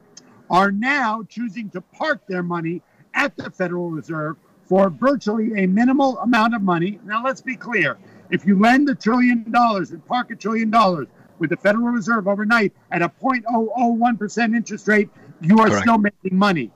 are 0.51 0.69
now 0.69 1.23
choosing 1.29 1.69
to 1.69 1.81
park 1.81 2.21
their 2.27 2.43
money 2.43 2.81
at 3.15 3.35
the 3.37 3.49
Federal 3.49 3.89
Reserve 3.89 4.35
for 4.65 4.89
virtually 4.89 5.63
a 5.63 5.65
minimal 5.65 6.19
amount 6.19 6.53
of 6.53 6.61
money. 6.61 6.99
Now, 7.05 7.23
let's 7.23 7.41
be 7.41 7.55
clear 7.55 7.97
if 8.29 8.45
you 8.45 8.59
lend 8.59 8.89
a 8.89 8.95
trillion 8.95 9.49
dollars 9.49 9.91
and 9.91 10.05
park 10.05 10.29
a 10.29 10.35
trillion 10.35 10.69
dollars 10.69 11.07
with 11.39 11.49
the 11.49 11.57
Federal 11.57 11.87
Reserve 11.87 12.27
overnight 12.27 12.73
at 12.91 13.01
a 13.01 13.09
0.001% 13.09 14.55
interest 14.55 14.87
rate, 14.87 15.09
you 15.39 15.57
are 15.59 15.69
Correct. 15.69 15.81
still 15.81 15.97
making 15.97 16.37
money. 16.37 16.69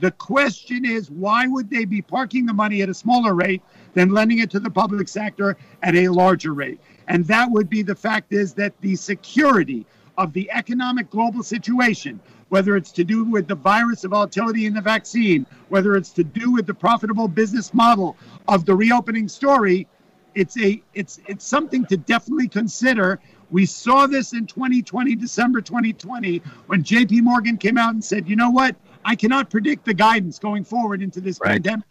The 0.00 0.10
question 0.10 0.84
is, 0.84 1.10
why 1.10 1.46
would 1.46 1.70
they 1.70 1.84
be 1.84 2.02
parking 2.02 2.46
the 2.46 2.52
money 2.52 2.82
at 2.82 2.88
a 2.88 2.94
smaller 2.94 3.34
rate 3.34 3.62
than 3.94 4.10
lending 4.10 4.40
it 4.40 4.50
to 4.50 4.60
the 4.60 4.70
public 4.70 5.08
sector 5.08 5.56
at 5.82 5.94
a 5.94 6.08
larger 6.08 6.52
rate? 6.52 6.80
And 7.08 7.24
that 7.26 7.50
would 7.50 7.70
be 7.70 7.82
the 7.82 7.94
fact 7.94 8.32
is 8.32 8.54
that 8.54 8.78
the 8.80 8.96
security 8.96 9.86
of 10.18 10.32
the 10.32 10.50
economic 10.50 11.10
global 11.10 11.42
situation, 11.42 12.20
whether 12.50 12.76
it's 12.76 12.92
to 12.92 13.04
do 13.04 13.24
with 13.24 13.48
the 13.48 13.54
virus, 13.54 14.02
the 14.02 14.08
volatility 14.08 14.66
in 14.66 14.74
the 14.74 14.80
vaccine, 14.80 15.46
whether 15.68 15.96
it's 15.96 16.10
to 16.10 16.24
do 16.24 16.52
with 16.52 16.66
the 16.66 16.74
profitable 16.74 17.28
business 17.28 17.72
model 17.72 18.16
of 18.48 18.66
the 18.66 18.74
reopening 18.74 19.28
story, 19.28 19.86
it's 20.34 20.58
a 20.58 20.82
it's 20.94 21.20
it's 21.26 21.44
something 21.44 21.86
to 21.86 21.96
definitely 21.96 22.48
consider. 22.48 23.20
We 23.50 23.66
saw 23.66 24.06
this 24.06 24.32
in 24.32 24.46
2020, 24.46 25.16
December 25.16 25.60
2020, 25.60 26.38
when 26.66 26.84
JP 26.84 27.22
Morgan 27.22 27.56
came 27.56 27.78
out 27.78 27.94
and 27.94 28.04
said, 28.04 28.28
you 28.28 28.36
know 28.36 28.50
what? 28.50 28.76
I 29.04 29.16
cannot 29.16 29.50
predict 29.50 29.84
the 29.84 29.94
guidance 29.94 30.38
going 30.38 30.62
forward 30.62 31.02
into 31.02 31.20
this 31.20 31.40
right. 31.40 31.52
pandemic, 31.52 31.86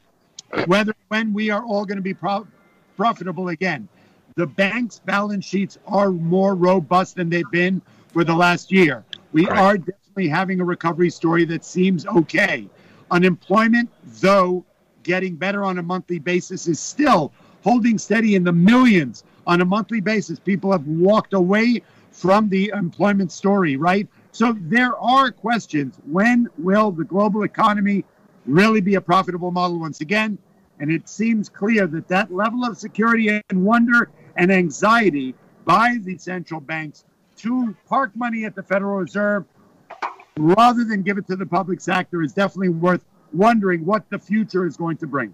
whether 0.67 0.93
when 1.09 1.33
we 1.33 1.49
are 1.49 1.63
all 1.63 1.85
going 1.85 1.97
to 1.97 2.01
be 2.03 2.13
pro- 2.13 2.47
profitable 2.95 3.49
again. 3.49 3.89
The 4.35 4.47
bank's 4.47 4.99
balance 4.99 5.43
sheets 5.43 5.77
are 5.85 6.11
more 6.11 6.55
robust 6.55 7.15
than 7.15 7.29
they've 7.29 7.49
been 7.51 7.81
for 8.13 8.23
the 8.23 8.35
last 8.35 8.71
year. 8.71 9.03
We 9.33 9.47
right. 9.47 9.57
are 9.57 9.77
having 10.17 10.59
a 10.59 10.65
recovery 10.65 11.09
story 11.09 11.45
that 11.45 11.63
seems 11.63 12.05
okay. 12.05 12.67
Unemployment, 13.11 13.89
though 14.21 14.65
getting 15.03 15.35
better 15.35 15.63
on 15.63 15.77
a 15.77 15.83
monthly 15.83 16.19
basis, 16.19 16.67
is 16.67 16.79
still 16.79 17.31
holding 17.63 17.97
steady 17.97 18.35
in 18.35 18.43
the 18.43 18.51
millions 18.51 19.23
on 19.47 19.61
a 19.61 19.65
monthly 19.65 20.01
basis. 20.01 20.39
People 20.39 20.71
have 20.71 20.85
walked 20.85 21.33
away 21.33 21.81
from 22.11 22.49
the 22.49 22.71
employment 22.75 23.31
story, 23.31 23.77
right? 23.77 24.07
So 24.31 24.55
there 24.61 24.97
are 24.97 25.31
questions. 25.31 25.95
When 26.05 26.47
will 26.57 26.91
the 26.91 27.03
global 27.03 27.43
economy 27.43 28.05
really 28.45 28.81
be 28.81 28.95
a 28.95 29.01
profitable 29.01 29.51
model 29.51 29.79
once 29.79 30.01
again? 30.01 30.37
And 30.79 30.91
it 30.91 31.09
seems 31.09 31.49
clear 31.49 31.87
that 31.87 32.07
that 32.07 32.33
level 32.33 32.63
of 32.63 32.77
security 32.77 33.29
and 33.49 33.65
wonder 33.65 34.09
and 34.35 34.51
anxiety 34.51 35.35
by 35.65 35.97
the 36.01 36.17
central 36.17 36.61
banks 36.61 37.05
to 37.37 37.75
park 37.87 38.11
money 38.15 38.45
at 38.45 38.55
the 38.55 38.63
Federal 38.63 38.97
Reserve 38.97 39.45
rather 40.39 40.83
than 40.83 41.01
give 41.01 41.17
it 41.17 41.27
to 41.27 41.35
the 41.35 41.45
public 41.45 41.81
sector 41.81 42.23
is 42.23 42.33
definitely 42.33 42.69
worth 42.69 43.03
wondering 43.33 43.85
what 43.85 44.09
the 44.09 44.17
future 44.17 44.65
is 44.65 44.77
going 44.77 44.97
to 44.97 45.07
bring. 45.07 45.33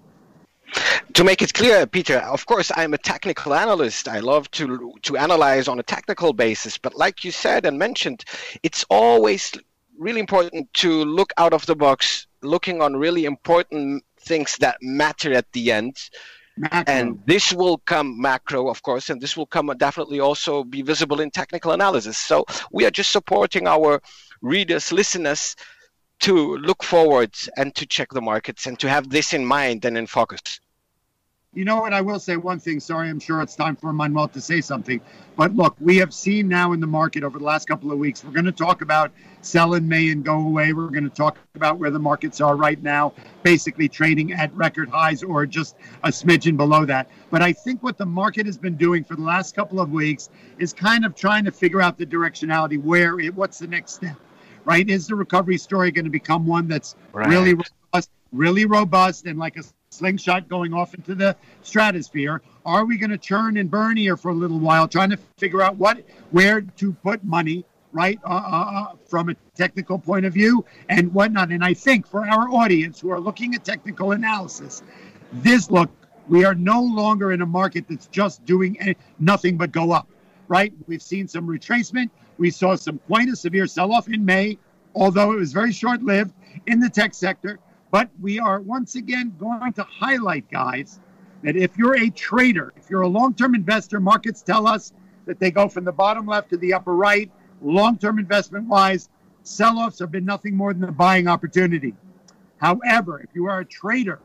To 1.13 1.23
make 1.23 1.41
it 1.41 1.53
clear, 1.53 1.85
Peter, 1.85 2.17
of 2.17 2.45
course, 2.45 2.71
I'm 2.75 2.93
a 2.93 2.97
technical 2.97 3.53
analyst. 3.53 4.07
I 4.07 4.19
love 4.19 4.49
to 4.51 4.93
to 5.03 5.15
analyze 5.15 5.67
on 5.67 5.79
a 5.79 5.83
technical 5.83 6.33
basis, 6.33 6.77
but 6.77 6.95
like 6.95 7.23
you 7.23 7.31
said 7.31 7.65
and 7.65 7.77
mentioned, 7.79 8.25
it's 8.63 8.83
always 8.89 9.53
really 9.97 10.19
important 10.19 10.73
to 10.73 11.05
look 11.05 11.31
out 11.37 11.53
of 11.53 11.65
the 11.67 11.75
box, 11.75 12.27
looking 12.41 12.81
on 12.81 12.97
really 12.97 13.25
important 13.25 14.03
things 14.19 14.57
that 14.57 14.77
matter 14.81 15.31
at 15.33 15.49
the 15.53 15.71
end 15.71 16.09
Macro. 16.57 16.93
And 16.93 17.19
this 17.25 17.51
will 17.51 17.79
come 17.79 18.19
macro, 18.19 18.69
of 18.69 18.81
course, 18.81 19.09
and 19.09 19.19
this 19.19 19.35
will 19.35 19.45
come 19.45 19.73
definitely 19.77 20.19
also 20.19 20.63
be 20.63 20.81
visible 20.81 21.19
in 21.19 21.29
technical 21.31 21.71
analysis. 21.71 22.17
So 22.17 22.45
we 22.71 22.85
are 22.85 22.91
just 22.91 23.11
supporting 23.11 23.67
our 23.67 24.01
readers, 24.41 24.91
listeners 24.91 25.55
to 26.21 26.57
look 26.57 26.83
forward 26.83 27.31
and 27.57 27.75
to 27.75 27.85
check 27.85 28.09
the 28.11 28.21
markets 28.21 28.67
and 28.67 28.79
to 28.79 28.89
have 28.89 29.09
this 29.09 29.33
in 29.33 29.45
mind 29.45 29.83
and 29.83 29.97
in 29.97 30.07
focus. 30.07 30.41
You 31.55 31.63
know 31.63 31.79
what? 31.79 31.93
I 31.93 32.01
will 32.01 32.19
say 32.19 32.35
one 32.35 32.59
thing. 32.59 32.81
Sorry, 32.81 33.09
I'm 33.09 33.19
sure 33.19 33.41
it's 33.41 33.55
time 33.55 33.77
for 33.77 33.93
Manuel 33.93 34.27
to 34.27 34.41
say 34.41 34.59
something. 34.59 34.99
But 35.37 35.55
look, 35.55 35.77
we 35.79 35.95
have 35.97 36.13
seen 36.13 36.49
now 36.49 36.73
in 36.73 36.81
the 36.81 36.87
market 36.87 37.23
over 37.23 37.39
the 37.39 37.45
last 37.45 37.65
couple 37.65 37.93
of 37.93 37.97
weeks, 37.97 38.25
we're 38.25 38.33
going 38.33 38.45
to 38.45 38.51
talk 38.51 38.81
about 38.81 39.13
sell 39.41 39.75
in 39.75 39.87
May 39.87 40.11
and 40.11 40.23
go 40.23 40.37
away. 40.37 40.73
We're 40.73 40.89
going 40.89 41.05
to 41.05 41.09
talk 41.09 41.37
about 41.55 41.79
where 41.79 41.91
the 41.91 41.99
markets 41.99 42.41
are 42.41 42.57
right 42.57 42.81
now, 42.83 43.13
basically 43.41 43.87
trading 43.87 44.33
at 44.33 44.53
record 44.53 44.89
highs 44.89 45.23
or 45.23 45.45
just 45.45 45.77
a 46.03 46.09
smidgen 46.09 46.57
below 46.57 46.83
that. 46.85 47.09
But 47.31 47.41
I 47.41 47.53
think 47.53 47.81
what 47.81 47.97
the 47.97 48.05
market 48.05 48.45
has 48.47 48.57
been 48.57 48.75
doing 48.75 49.05
for 49.05 49.15
the 49.15 49.23
last 49.23 49.55
couple 49.55 49.79
of 49.79 49.91
weeks 49.91 50.29
is 50.59 50.73
kind 50.73 51.05
of 51.05 51.15
trying 51.15 51.45
to 51.45 51.51
figure 51.51 51.81
out 51.81 51.97
the 51.97 52.05
directionality 52.05 52.83
where 52.83 53.17
it, 53.21 53.33
what's 53.33 53.59
the 53.59 53.67
next 53.67 53.93
step, 53.93 54.17
right? 54.65 54.89
Is 54.89 55.07
the 55.07 55.15
recovery 55.15 55.57
story 55.57 55.91
going 55.91 56.05
to 56.05 56.11
become 56.11 56.45
one 56.45 56.67
that's 56.67 56.97
right. 57.13 57.29
really 57.29 57.53
robust, 57.53 58.09
really 58.33 58.65
robust, 58.65 59.25
and 59.25 59.39
like 59.39 59.55
a 59.55 59.63
slingshot 59.95 60.49
going 60.49 60.73
off 60.73 60.93
into 60.93 61.15
the 61.15 61.35
stratosphere? 61.61 62.41
Are 62.65 62.85
we 62.85 62.97
going 62.97 63.11
to 63.11 63.17
churn 63.17 63.57
and 63.57 63.69
burn 63.69 63.97
here 63.97 64.17
for 64.17 64.29
a 64.29 64.33
little 64.33 64.59
while, 64.59 64.87
trying 64.87 65.11
to 65.11 65.17
figure 65.37 65.61
out 65.61 65.77
what, 65.77 66.03
where 66.31 66.61
to 66.61 66.93
put 66.93 67.23
money, 67.23 67.65
right, 67.91 68.19
uh, 68.23 68.33
uh, 68.33 68.71
uh, 68.73 68.95
from 69.07 69.29
a 69.29 69.35
technical 69.55 69.97
point 69.99 70.25
of 70.25 70.33
view 70.33 70.65
and 70.89 71.13
whatnot? 71.13 71.49
And 71.49 71.63
I 71.63 71.73
think 71.73 72.07
for 72.07 72.25
our 72.27 72.49
audience 72.49 72.99
who 72.99 73.11
are 73.11 73.19
looking 73.19 73.55
at 73.55 73.63
technical 73.63 74.11
analysis, 74.11 74.83
this 75.31 75.71
look, 75.71 75.89
we 76.27 76.43
are 76.43 76.55
no 76.55 76.81
longer 76.81 77.31
in 77.31 77.41
a 77.41 77.45
market 77.45 77.85
that's 77.87 78.07
just 78.07 78.43
doing 78.45 78.95
nothing 79.19 79.57
but 79.57 79.71
go 79.71 79.91
up, 79.91 80.07
right? 80.47 80.73
We've 80.87 81.01
seen 81.01 81.27
some 81.27 81.47
retracement. 81.47 82.09
We 82.37 82.49
saw 82.49 82.75
some 82.75 82.99
quite 83.07 83.29
a 83.29 83.35
severe 83.35 83.67
sell-off 83.67 84.09
in 84.09 84.25
May, 84.25 84.57
although 84.95 85.33
it 85.33 85.39
was 85.39 85.53
very 85.53 85.71
short-lived 85.71 86.33
in 86.65 86.79
the 86.79 86.89
tech 86.89 87.13
sector. 87.13 87.59
But 87.95 88.09
we 88.19 88.39
are 88.39 88.59
once 88.59 88.95
again 88.95 89.33
going 89.39 89.71
to 89.71 89.83
highlight, 89.83 90.51
guys, 90.51 90.99
that 91.43 91.55
if 91.55 91.77
you're 91.77 91.95
a 91.95 92.09
trader, 92.09 92.73
if 92.75 92.89
you're 92.89 93.03
a 93.03 93.07
long 93.07 93.33
term 93.33 93.55
investor, 93.55 94.01
markets 94.01 94.41
tell 94.41 94.67
us 94.67 94.91
that 95.25 95.39
they 95.39 95.49
go 95.49 95.69
from 95.69 95.85
the 95.85 95.93
bottom 95.93 96.25
left 96.25 96.49
to 96.49 96.57
the 96.57 96.73
upper 96.73 96.93
right. 96.93 97.31
Long 97.61 97.97
term 97.97 98.19
investment 98.19 98.67
wise, 98.67 99.07
sell 99.43 99.79
offs 99.79 99.99
have 99.99 100.11
been 100.11 100.25
nothing 100.25 100.57
more 100.57 100.73
than 100.73 100.83
a 100.83 100.91
buying 100.91 101.29
opportunity. 101.29 101.95
However, 102.57 103.21
if 103.21 103.29
you 103.33 103.45
are 103.45 103.61
a 103.61 103.65
trader, 103.65 104.19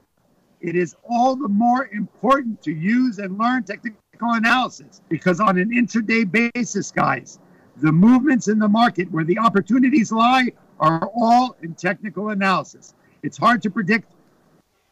it 0.61 0.75
is 0.75 0.97
all 1.09 1.37
the 1.37 1.47
more 1.47 1.89
important 1.93 2.61
to 2.63 2.73
use 2.73 3.21
and 3.21 3.39
learn 3.39 3.63
technical 3.63 4.01
analysis 4.21 5.01
because 5.09 5.39
on 5.39 5.59
an 5.59 5.71
intraday 5.71 6.51
basis, 6.53 6.91
guys, 6.91 7.39
the 7.77 7.93
movements 7.93 8.49
in 8.49 8.59
the 8.59 8.69
market 8.69 9.09
where 9.13 9.23
the 9.23 9.39
opportunities 9.39 10.11
lie 10.11 10.49
are 10.81 11.09
all 11.15 11.57
in 11.63 11.75
technical 11.75 12.31
analysis. 12.31 12.95
It's 13.23 13.37
hard 13.37 13.63
to 13.63 13.71
predict. 13.71 14.11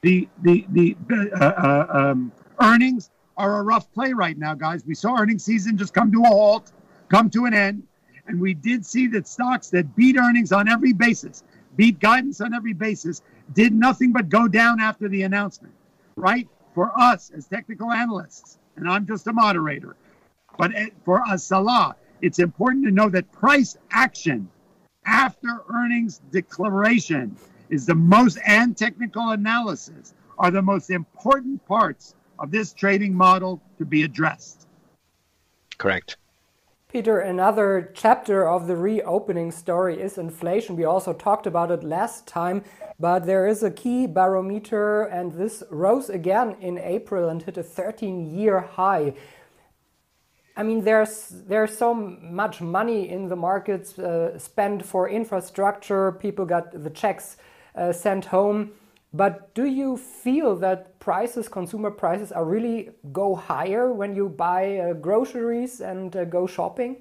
The 0.02 0.28
the 0.42 0.64
the 0.70 0.96
uh, 1.10 1.44
uh, 1.44 1.86
um, 1.90 2.32
earnings 2.60 3.10
are 3.36 3.58
a 3.58 3.62
rough 3.62 3.92
play 3.92 4.12
right 4.12 4.36
now, 4.36 4.54
guys. 4.54 4.84
We 4.86 4.94
saw 4.94 5.16
earnings 5.18 5.44
season 5.44 5.76
just 5.76 5.94
come 5.94 6.12
to 6.12 6.22
a 6.22 6.28
halt, 6.28 6.72
come 7.08 7.30
to 7.30 7.46
an 7.46 7.54
end, 7.54 7.82
and 8.26 8.40
we 8.40 8.54
did 8.54 8.84
see 8.86 9.06
that 9.08 9.26
stocks 9.26 9.70
that 9.70 9.96
beat 9.96 10.16
earnings 10.16 10.52
on 10.52 10.68
every 10.68 10.92
basis, 10.92 11.42
beat 11.76 11.98
guidance 11.98 12.40
on 12.40 12.54
every 12.54 12.74
basis, 12.74 13.22
did 13.54 13.72
nothing 13.72 14.12
but 14.12 14.28
go 14.28 14.46
down 14.46 14.80
after 14.80 15.08
the 15.08 15.22
announcement. 15.22 15.74
Right? 16.16 16.48
For 16.74 16.92
us 17.00 17.30
as 17.36 17.46
technical 17.46 17.90
analysts, 17.90 18.58
and 18.76 18.88
I'm 18.88 19.06
just 19.06 19.26
a 19.26 19.32
moderator, 19.32 19.96
but 20.56 20.72
for 21.04 21.22
us, 21.22 21.44
Salah, 21.44 21.96
it's 22.20 22.38
important 22.38 22.84
to 22.84 22.92
know 22.92 23.08
that 23.08 23.30
price 23.32 23.76
action 23.90 24.48
after 25.04 25.62
earnings 25.72 26.20
declaration 26.30 27.36
is 27.70 27.86
the 27.86 27.94
most 27.94 28.38
and 28.46 28.76
technical 28.76 29.30
analysis 29.30 30.14
are 30.38 30.50
the 30.50 30.62
most 30.62 30.90
important 30.90 31.64
parts 31.66 32.14
of 32.38 32.50
this 32.50 32.72
trading 32.72 33.14
model 33.14 33.60
to 33.78 33.84
be 33.84 34.02
addressed. 34.02 34.66
Correct. 35.76 36.16
Peter, 36.90 37.20
another 37.20 37.92
chapter 37.94 38.48
of 38.48 38.66
the 38.66 38.74
reopening 38.74 39.52
story 39.52 40.00
is 40.00 40.16
inflation. 40.16 40.74
We 40.74 40.84
also 40.84 41.12
talked 41.12 41.46
about 41.46 41.70
it 41.70 41.84
last 41.84 42.26
time, 42.26 42.64
but 42.98 43.26
there 43.26 43.46
is 43.46 43.62
a 43.62 43.70
key 43.70 44.06
barometer, 44.06 45.02
and 45.02 45.32
this 45.32 45.62
rose 45.70 46.08
again 46.08 46.56
in 46.60 46.78
April 46.78 47.28
and 47.28 47.42
hit 47.42 47.58
a 47.58 47.62
13 47.62 48.34
year 48.34 48.60
high. 48.60 49.12
I 50.56 50.62
mean, 50.62 50.82
there's 50.82 51.28
there's 51.46 51.76
so 51.76 51.92
much 51.92 52.62
money 52.62 53.10
in 53.10 53.28
the 53.28 53.36
markets 53.36 53.98
uh, 53.98 54.38
spent 54.38 54.82
for 54.84 55.10
infrastructure. 55.10 56.12
People 56.12 56.46
got 56.46 56.72
the 56.72 56.90
checks 56.90 57.36
uh, 57.74 57.92
sent 57.92 58.26
home. 58.26 58.72
But 59.12 59.54
do 59.54 59.64
you 59.64 59.96
feel 59.96 60.56
that 60.56 60.98
prices, 61.00 61.48
consumer 61.48 61.90
prices, 61.90 62.30
are 62.30 62.44
really 62.44 62.90
go 63.12 63.34
higher 63.34 63.92
when 63.92 64.14
you 64.14 64.28
buy 64.28 64.78
uh, 64.78 64.92
groceries 64.92 65.80
and 65.80 66.14
uh, 66.14 66.24
go 66.24 66.46
shopping? 66.46 66.96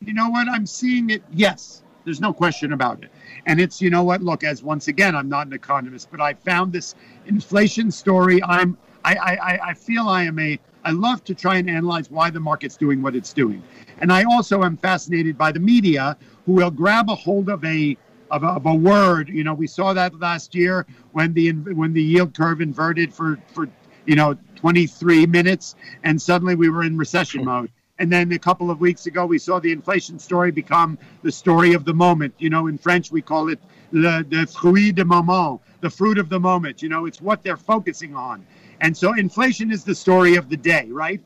You 0.00 0.12
know 0.12 0.28
what? 0.28 0.48
I'm 0.48 0.66
seeing 0.66 1.10
it. 1.10 1.22
Yes, 1.32 1.82
there's 2.04 2.20
no 2.20 2.32
question 2.32 2.72
about 2.72 3.04
it. 3.04 3.10
And 3.46 3.60
it's 3.60 3.80
you 3.80 3.90
know 3.90 4.02
what? 4.02 4.22
Look, 4.22 4.42
as 4.42 4.62
once 4.62 4.88
again, 4.88 5.14
I'm 5.14 5.28
not 5.28 5.46
an 5.46 5.52
economist, 5.52 6.10
but 6.10 6.20
I 6.20 6.34
found 6.34 6.72
this 6.72 6.96
inflation 7.26 7.90
story. 7.90 8.42
I'm 8.42 8.76
I 9.04 9.14
I, 9.14 9.58
I 9.68 9.74
feel 9.74 10.08
I 10.08 10.24
am 10.24 10.38
a 10.40 10.58
I 10.84 10.90
love 10.90 11.22
to 11.24 11.34
try 11.34 11.56
and 11.56 11.70
analyze 11.70 12.10
why 12.10 12.30
the 12.30 12.40
market's 12.40 12.76
doing 12.76 13.02
what 13.02 13.14
it's 13.14 13.32
doing. 13.32 13.62
And 14.00 14.12
I 14.12 14.24
also 14.24 14.64
am 14.64 14.76
fascinated 14.76 15.38
by 15.38 15.52
the 15.52 15.60
media 15.60 16.16
who 16.44 16.52
will 16.52 16.72
grab 16.72 17.08
a 17.08 17.14
hold 17.14 17.48
of 17.48 17.64
a 17.64 17.96
of 18.32 18.42
a, 18.42 18.48
of 18.48 18.66
a 18.66 18.74
word. 18.74 19.28
You 19.28 19.44
know, 19.44 19.54
we 19.54 19.68
saw 19.68 19.92
that 19.92 20.18
last 20.18 20.54
year 20.54 20.86
when 21.12 21.32
the 21.34 21.52
when 21.52 21.92
the 21.92 22.02
yield 22.02 22.34
curve 22.34 22.60
inverted 22.60 23.14
for 23.14 23.38
for 23.52 23.68
you 24.06 24.16
know 24.16 24.36
23 24.56 25.26
minutes, 25.26 25.76
and 26.02 26.20
suddenly 26.20 26.56
we 26.56 26.68
were 26.68 26.82
in 26.82 26.96
recession 26.96 27.44
mode. 27.44 27.70
And 27.98 28.10
then 28.10 28.32
a 28.32 28.38
couple 28.38 28.70
of 28.70 28.80
weeks 28.80 29.06
ago, 29.06 29.26
we 29.26 29.38
saw 29.38 29.60
the 29.60 29.70
inflation 29.70 30.18
story 30.18 30.50
become 30.50 30.98
the 31.22 31.30
story 31.30 31.74
of 31.74 31.84
the 31.84 31.94
moment. 31.94 32.34
You 32.38 32.50
know, 32.50 32.66
in 32.66 32.78
French, 32.78 33.12
we 33.12 33.22
call 33.22 33.48
it 33.48 33.60
le, 33.92 34.24
le 34.28 34.46
fruit 34.46 34.92
de 34.92 35.04
moment, 35.04 35.60
the 35.82 35.90
fruit 35.90 36.18
of 36.18 36.28
the 36.28 36.40
moment. 36.40 36.82
You 36.82 36.88
know, 36.88 37.04
it's 37.06 37.20
what 37.20 37.44
they're 37.44 37.56
focusing 37.56 38.16
on. 38.16 38.44
And 38.80 38.96
so 38.96 39.14
inflation 39.14 39.70
is 39.70 39.84
the 39.84 39.94
story 39.94 40.34
of 40.36 40.48
the 40.48 40.56
day, 40.56 40.88
right? 40.90 41.20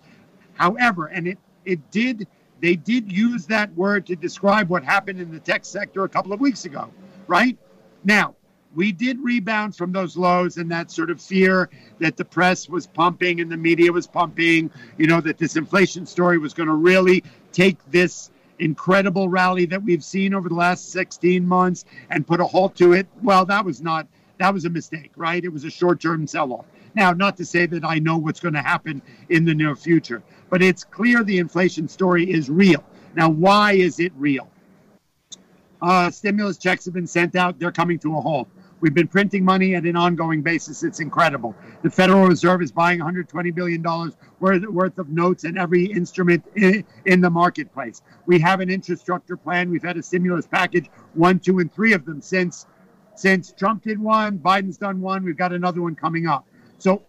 However, 0.54 1.06
and 1.06 1.28
it, 1.28 1.38
it 1.64 1.90
did 1.90 2.26
they 2.60 2.76
did 2.76 3.10
use 3.10 3.46
that 3.46 3.74
word 3.74 4.06
to 4.06 4.16
describe 4.16 4.68
what 4.68 4.82
happened 4.82 5.20
in 5.20 5.30
the 5.30 5.40
tech 5.40 5.64
sector 5.64 6.04
a 6.04 6.08
couple 6.08 6.32
of 6.32 6.40
weeks 6.40 6.64
ago, 6.64 6.90
right? 7.26 7.56
Now, 8.04 8.34
we 8.74 8.92
did 8.92 9.18
rebound 9.20 9.74
from 9.74 9.92
those 9.92 10.16
lows 10.16 10.58
and 10.58 10.70
that 10.70 10.90
sort 10.90 11.10
of 11.10 11.20
fear 11.20 11.70
that 11.98 12.16
the 12.16 12.24
press 12.24 12.68
was 12.68 12.86
pumping 12.86 13.40
and 13.40 13.50
the 13.50 13.56
media 13.56 13.90
was 13.90 14.06
pumping, 14.06 14.70
you 14.98 15.06
know, 15.06 15.20
that 15.22 15.38
this 15.38 15.56
inflation 15.56 16.06
story 16.06 16.38
was 16.38 16.52
going 16.52 16.68
to 16.68 16.74
really 16.74 17.24
take 17.52 17.78
this 17.90 18.30
incredible 18.58 19.28
rally 19.28 19.66
that 19.66 19.82
we've 19.82 20.04
seen 20.04 20.34
over 20.34 20.48
the 20.48 20.54
last 20.54 20.90
16 20.92 21.46
months 21.46 21.84
and 22.10 22.26
put 22.26 22.40
a 22.40 22.44
halt 22.44 22.76
to 22.76 22.92
it. 22.92 23.06
Well, 23.22 23.46
that 23.46 23.64
was 23.64 23.80
not, 23.80 24.06
that 24.38 24.52
was 24.52 24.66
a 24.66 24.70
mistake, 24.70 25.12
right? 25.16 25.42
It 25.42 25.52
was 25.52 25.64
a 25.64 25.70
short 25.70 26.00
term 26.00 26.26
sell 26.26 26.52
off. 26.52 26.66
Now, 26.96 27.12
not 27.12 27.36
to 27.36 27.44
say 27.44 27.66
that 27.66 27.84
I 27.84 27.98
know 27.98 28.16
what's 28.16 28.40
going 28.40 28.54
to 28.54 28.62
happen 28.62 29.02
in 29.28 29.44
the 29.44 29.54
near 29.54 29.76
future, 29.76 30.22
but 30.48 30.62
it's 30.62 30.82
clear 30.82 31.22
the 31.22 31.38
inflation 31.38 31.88
story 31.88 32.24
is 32.28 32.48
real. 32.48 32.82
Now, 33.14 33.28
why 33.28 33.72
is 33.72 34.00
it 34.00 34.12
real? 34.16 34.48
Uh, 35.82 36.10
stimulus 36.10 36.56
checks 36.56 36.86
have 36.86 36.94
been 36.94 37.06
sent 37.06 37.36
out, 37.36 37.58
they're 37.58 37.70
coming 37.70 37.98
to 37.98 38.16
a 38.16 38.20
halt. 38.20 38.48
We've 38.80 38.94
been 38.94 39.08
printing 39.08 39.44
money 39.44 39.74
at 39.74 39.84
an 39.84 39.96
ongoing 39.96 40.40
basis. 40.40 40.82
It's 40.82 41.00
incredible. 41.00 41.54
The 41.82 41.90
Federal 41.90 42.26
Reserve 42.26 42.62
is 42.62 42.72
buying 42.72 43.00
$120 43.00 43.54
billion 43.54 43.82
worth 44.40 44.98
of 44.98 45.08
notes 45.10 45.44
and 45.44 45.58
every 45.58 45.86
instrument 45.86 46.44
in 46.56 47.20
the 47.20 47.30
marketplace. 47.30 48.02
We 48.24 48.38
have 48.40 48.60
an 48.60 48.70
infrastructure 48.70 49.36
plan. 49.36 49.70
We've 49.70 49.82
had 49.82 49.96
a 49.96 50.02
stimulus 50.02 50.46
package, 50.46 50.90
one, 51.14 51.40
two, 51.40 51.58
and 51.58 51.72
three 51.72 51.92
of 51.92 52.06
them 52.06 52.22
since 52.22 52.66
since 53.14 53.50
Trump 53.52 53.82
did 53.82 53.98
one, 53.98 54.38
Biden's 54.38 54.76
done 54.76 55.00
one. 55.00 55.24
We've 55.24 55.38
got 55.38 55.50
another 55.54 55.80
one 55.80 55.94
coming 55.94 56.26
up. 56.26 56.46
So 56.78 57.02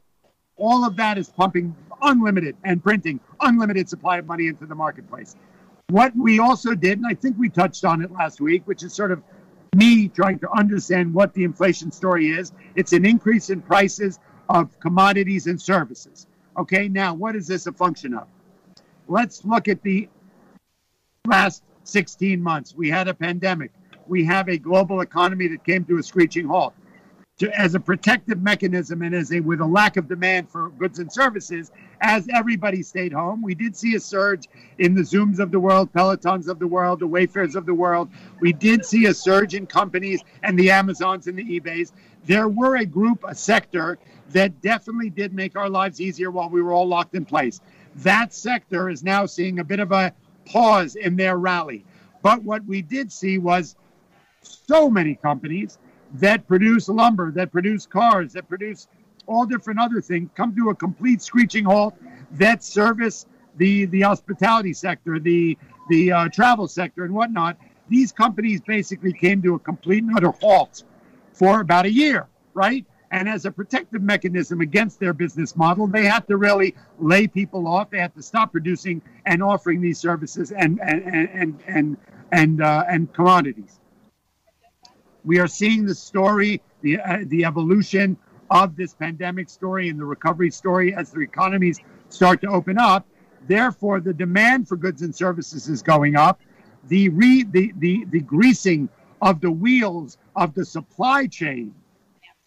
all 0.56 0.86
of 0.86 0.96
that 0.98 1.18
is 1.18 1.30
pumping 1.30 1.76
unlimited 2.02 2.56
and 2.64 2.84
printing 2.84 3.20
unlimited 3.42 3.90
supply 3.90 4.18
of 4.18 4.26
money 4.26 4.48
into 4.48 4.66
the 4.66 4.76
marketplace. 4.76 5.36
What 5.90 6.14
we 6.16 6.40
also 6.40 6.76
did, 6.76 6.98
and 6.98 7.08
I 7.08 7.14
think 7.14 7.38
we 7.38 7.50
touched 7.50 7.86
on 7.86 8.02
it 8.02 8.12
last 8.12 8.42
week, 8.42 8.64
which 8.66 8.84
is 8.84 8.94
sort 8.94 9.12
of 9.12 9.24
me 9.76 10.08
trying 10.08 10.40
to 10.40 10.52
understand 10.52 11.14
what 11.14 11.34
the 11.34 11.44
inflation 11.44 11.92
story 11.92 12.30
is. 12.30 12.52
It's 12.76 12.94
an 12.94 13.06
increase 13.06 13.50
in 13.50 13.62
prices 13.62 14.20
of 14.50 14.78
commodities 14.80 15.48
and 15.48 15.62
services. 15.62 16.28
Okay, 16.58 16.88
now 16.88 17.14
what 17.14 17.36
is 17.36 17.48
this 17.48 17.68
a 17.68 17.72
function 17.72 18.14
of? 18.14 18.28
Let's 19.08 19.46
look 19.46 19.68
at 19.68 19.82
the 19.84 20.10
last 21.26 21.64
16 21.84 22.42
months. 22.42 22.76
We 22.76 22.90
had 22.90 23.08
a 23.08 23.14
pandemic. 23.14 23.72
We 24.08 24.26
have 24.26 24.50
a 24.50 24.58
global 24.58 25.02
economy 25.02 25.48
that 25.50 25.64
came 25.64 25.86
to 25.86 25.98
a 25.98 26.04
screeching 26.04 26.48
halt. 26.48 26.74
To, 27.38 27.60
as 27.60 27.76
a 27.76 27.80
protective 27.80 28.42
mechanism 28.42 29.02
and 29.04 29.14
as 29.14 29.32
a 29.32 29.40
with 29.40 29.62
a 29.62 29.66
lack 29.66 29.96
of 29.98 30.08
demand 30.08 30.50
for 30.50 30.70
goods 30.70 31.00
and 31.00 31.12
services 31.12 31.72
as 32.02 32.28
everybody 32.34 32.82
stayed 32.82 33.14
home. 33.14 33.42
We 33.42 33.54
did 33.54 33.76
see 33.76 33.96
a 33.96 34.00
surge 34.00 34.48
in 34.80 34.96
the 34.96 35.02
zooms 35.02 35.40
of 35.40 35.52
the 35.52 35.60
world 35.60 35.94
pelotons 35.94 36.48
of 36.48 36.58
the 36.60 36.68
world 36.68 37.00
the 37.00 37.08
wayfarers 37.08 37.56
of 37.56 37.66
the 37.66 37.74
world. 37.74 38.10
We 38.40 38.54
did 38.54 38.84
see 38.84 39.06
a 39.06 39.14
surge 39.14 39.54
in 39.54 39.68
companies 39.68 40.24
and 40.44 40.58
the 40.58 40.72
amazons 40.72 41.28
and 41.28 41.38
the 41.38 41.60
ebays. 41.60 41.92
There 42.26 42.48
were 42.48 42.78
a 42.78 42.86
group 42.86 43.24
a 43.28 43.36
sector 43.36 44.00
that 44.32 44.62
definitely 44.62 45.10
did 45.10 45.34
make 45.34 45.56
our 45.56 45.70
lives 45.70 46.02
easier 46.02 46.32
while 46.32 46.50
we 46.50 46.62
were 46.62 46.74
all 46.74 46.88
locked 46.88 47.16
in 47.16 47.24
place. 47.24 47.62
That 47.98 48.34
sector 48.34 48.90
is 48.90 49.04
now 49.04 49.26
seeing 49.26 49.60
a 49.60 49.64
bit 49.64 49.80
of 49.80 49.92
a 49.92 50.14
pause 50.46 50.96
in 50.96 51.16
their 51.16 51.38
rally. 51.38 51.86
But 52.24 52.44
what 52.44 52.66
we 52.66 52.82
did 52.82 53.12
see 53.12 53.38
was 53.38 53.76
so 54.42 54.90
many 54.90 55.16
companies 55.16 55.78
that 56.16 56.48
produce 56.48 56.90
lumber, 56.90 57.32
that 57.32 57.52
produce 57.52 57.86
cars, 57.86 58.34
that 58.34 58.48
produce 58.48 58.88
all 59.26 59.46
different 59.46 59.80
other 59.80 60.02
things 60.02 60.30
come 60.36 60.56
to 60.56 60.70
a 60.70 60.76
complete 60.76 61.22
screeching 61.22 61.66
halt 61.66 61.94
that 62.32 62.64
service 62.64 63.26
the 63.58 63.86
the 63.86 64.02
hospitality 64.02 64.74
sector, 64.74 65.20
the 65.20 65.58
the 65.90 66.12
uh, 66.12 66.30
travel 66.30 66.68
sector, 66.68 67.04
and 67.04 67.14
whatnot. 67.14 67.58
These 67.90 68.12
companies 68.12 68.62
basically 68.62 69.14
came 69.14 69.42
to 69.44 69.56
a 69.56 69.60
complete 69.60 70.04
and 70.04 70.16
utter 70.16 70.32
halt 70.32 70.84
for 71.34 71.62
about 71.62 71.86
a 71.86 71.92
year, 71.92 72.28
right? 72.54 72.86
And 73.12 73.30
as 73.30 73.46
a 73.46 73.52
protective 73.52 74.02
mechanism 74.02 74.60
against 74.60 75.00
their 75.00 75.14
business 75.14 75.56
model, 75.56 75.88
they 75.88 76.06
had 76.06 76.28
to 76.28 76.36
really 76.36 76.76
lay 77.00 77.28
people 77.28 77.68
off. 77.68 77.90
They 77.90 78.00
had 78.00 78.14
to 78.16 78.22
stop 78.22 78.52
producing 78.52 79.02
and 79.26 79.42
offering 79.42 79.80
these 79.80 79.98
services 79.98 80.52
and 80.52 80.80
and 80.82 81.04
and 81.04 81.30
and 81.30 81.60
and 81.68 81.98
and, 82.32 82.62
uh, 82.62 82.84
and 82.90 83.12
commodities. 83.14 83.80
We 85.28 85.40
are 85.40 85.48
seeing 85.48 85.86
the 85.86 85.94
story, 85.94 86.62
the, 86.82 87.02
uh, 87.02 87.18
the 87.26 87.44
evolution 87.44 88.16
of 88.50 88.78
this 88.78 88.94
pandemic 88.94 89.50
story 89.50 89.90
and 89.90 90.00
the 90.00 90.06
recovery 90.06 90.50
story 90.50 90.96
as 90.96 91.12
the 91.12 91.20
economies 91.20 91.82
start 92.08 92.40
to 92.44 92.48
open 92.48 92.78
up. 92.78 93.06
Therefore, 93.46 94.00
the 94.00 94.14
demand 94.14 94.70
for 94.70 94.78
goods 94.78 95.02
and 95.02 95.14
services 95.14 95.68
is 95.68 95.82
going 95.82 96.16
up. 96.16 96.40
The, 96.88 97.10
re, 97.10 97.44
the, 97.44 97.74
the, 97.78 98.06
the 98.10 98.22
greasing 98.22 98.88
of 99.22 99.42
the 99.42 99.52
wheels 99.52 100.18
of 100.38 100.54
the 100.54 100.64
supply 100.64 101.28
chain 101.28 101.76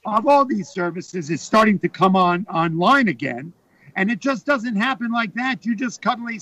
of 0.07 0.27
all 0.27 0.47
these 0.47 0.71
services 0.71 1.29
is 1.29 1.43
starting 1.43 1.79
to 1.81 1.89
come 1.91 2.17
on 2.17 2.47
online 2.49 3.09
again. 3.09 3.53
And 3.95 4.11
it 4.11 4.21
just 4.21 4.47
doesn't 4.47 4.77
happen 4.77 5.13
like 5.13 5.35
that. 5.35 5.67
You 5.67 5.77
just 5.77 6.03
suddenly 6.03 6.41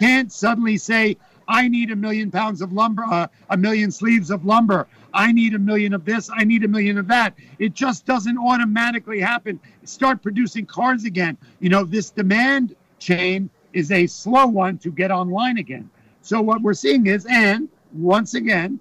can't 0.00 0.32
suddenly 0.32 0.78
say, 0.78 1.18
I 1.46 1.68
need 1.68 1.90
a 1.90 1.96
million 1.96 2.30
pounds 2.30 2.62
of 2.62 2.72
lumber, 2.72 3.04
uh, 3.04 3.26
a 3.50 3.56
million 3.58 3.90
sleeves 3.90 4.30
of 4.30 4.46
lumber. 4.46 4.86
I 5.14 5.32
need 5.32 5.54
a 5.54 5.58
million 5.58 5.94
of 5.94 6.04
this. 6.04 6.28
I 6.34 6.44
need 6.44 6.64
a 6.64 6.68
million 6.68 6.98
of 6.98 7.06
that. 7.08 7.34
It 7.58 7.72
just 7.72 8.04
doesn't 8.04 8.36
automatically 8.36 9.20
happen. 9.20 9.60
Start 9.84 10.22
producing 10.22 10.66
cars 10.66 11.04
again. 11.04 11.38
You 11.60 11.70
know, 11.70 11.84
this 11.84 12.10
demand 12.10 12.74
chain 12.98 13.48
is 13.72 13.90
a 13.92 14.06
slow 14.06 14.46
one 14.46 14.76
to 14.78 14.90
get 14.90 15.10
online 15.10 15.58
again. 15.58 15.88
So 16.20 16.40
what 16.40 16.62
we're 16.62 16.74
seeing 16.74 17.06
is, 17.06 17.26
and 17.30 17.68
once 17.92 18.34
again, 18.34 18.80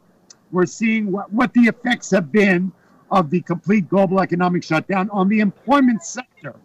we're 0.51 0.65
seeing 0.65 1.11
what, 1.11 1.31
what 1.31 1.53
the 1.53 1.61
effects 1.61 2.09
have 2.11 2.31
been 2.31 2.71
of 3.11 3.29
the 3.29 3.41
complete 3.41 3.87
global 3.87 4.19
economic 4.19 4.63
shutdown 4.63 5.09
on 5.11 5.29
the 5.29 5.39
employment 5.39 6.03
sector, 6.03 6.55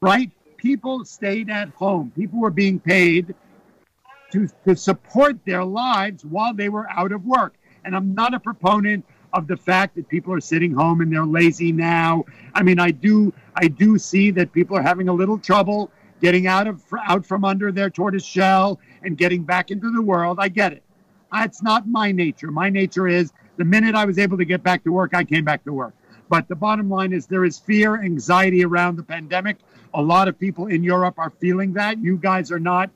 right? 0.00 0.30
People 0.56 1.04
stayed 1.04 1.50
at 1.50 1.68
home. 1.70 2.10
People 2.16 2.40
were 2.40 2.50
being 2.50 2.80
paid 2.80 3.34
to, 4.32 4.48
to 4.66 4.76
support 4.76 5.44
their 5.44 5.64
lives 5.64 6.24
while 6.24 6.54
they 6.54 6.68
were 6.68 6.88
out 6.90 7.12
of 7.12 7.24
work. 7.24 7.54
And 7.84 7.96
I'm 7.96 8.14
not 8.14 8.34
a 8.34 8.40
proponent 8.40 9.04
of 9.32 9.46
the 9.46 9.56
fact 9.56 9.94
that 9.96 10.08
people 10.08 10.32
are 10.32 10.40
sitting 10.40 10.72
home 10.72 11.00
and 11.00 11.12
they're 11.12 11.24
lazy 11.24 11.72
now. 11.72 12.24
I 12.54 12.62
mean, 12.62 12.78
I 12.78 12.90
do 12.90 13.32
I 13.54 13.68
do 13.68 13.98
see 13.98 14.30
that 14.32 14.52
people 14.52 14.76
are 14.76 14.82
having 14.82 15.08
a 15.08 15.12
little 15.12 15.38
trouble 15.38 15.90
getting 16.20 16.46
out 16.46 16.66
of 16.66 16.82
out 17.06 17.24
from 17.24 17.44
under 17.44 17.72
their 17.72 17.90
tortoise 17.90 18.24
shell 18.24 18.80
and 19.02 19.16
getting 19.16 19.42
back 19.42 19.70
into 19.70 19.92
the 19.92 20.02
world. 20.02 20.38
I 20.40 20.48
get 20.48 20.72
it. 20.72 20.82
That's 21.32 21.62
not 21.62 21.86
my 21.86 22.12
nature. 22.12 22.50
My 22.50 22.70
nature 22.70 23.06
is 23.06 23.32
the 23.56 23.64
minute 23.64 23.94
I 23.94 24.04
was 24.04 24.18
able 24.18 24.38
to 24.38 24.44
get 24.44 24.62
back 24.62 24.84
to 24.84 24.92
work, 24.92 25.14
I 25.14 25.24
came 25.24 25.44
back 25.44 25.64
to 25.64 25.72
work. 25.72 25.94
But 26.28 26.48
the 26.48 26.56
bottom 26.56 26.88
line 26.88 27.12
is 27.12 27.26
there 27.26 27.44
is 27.44 27.58
fear, 27.58 28.02
anxiety 28.02 28.64
around 28.64 28.96
the 28.96 29.02
pandemic. 29.02 29.58
A 29.94 30.02
lot 30.02 30.28
of 30.28 30.38
people 30.38 30.68
in 30.68 30.82
Europe 30.82 31.18
are 31.18 31.30
feeling 31.30 31.72
that. 31.74 31.98
You 31.98 32.16
guys 32.16 32.52
are 32.52 32.60
not 32.60 32.90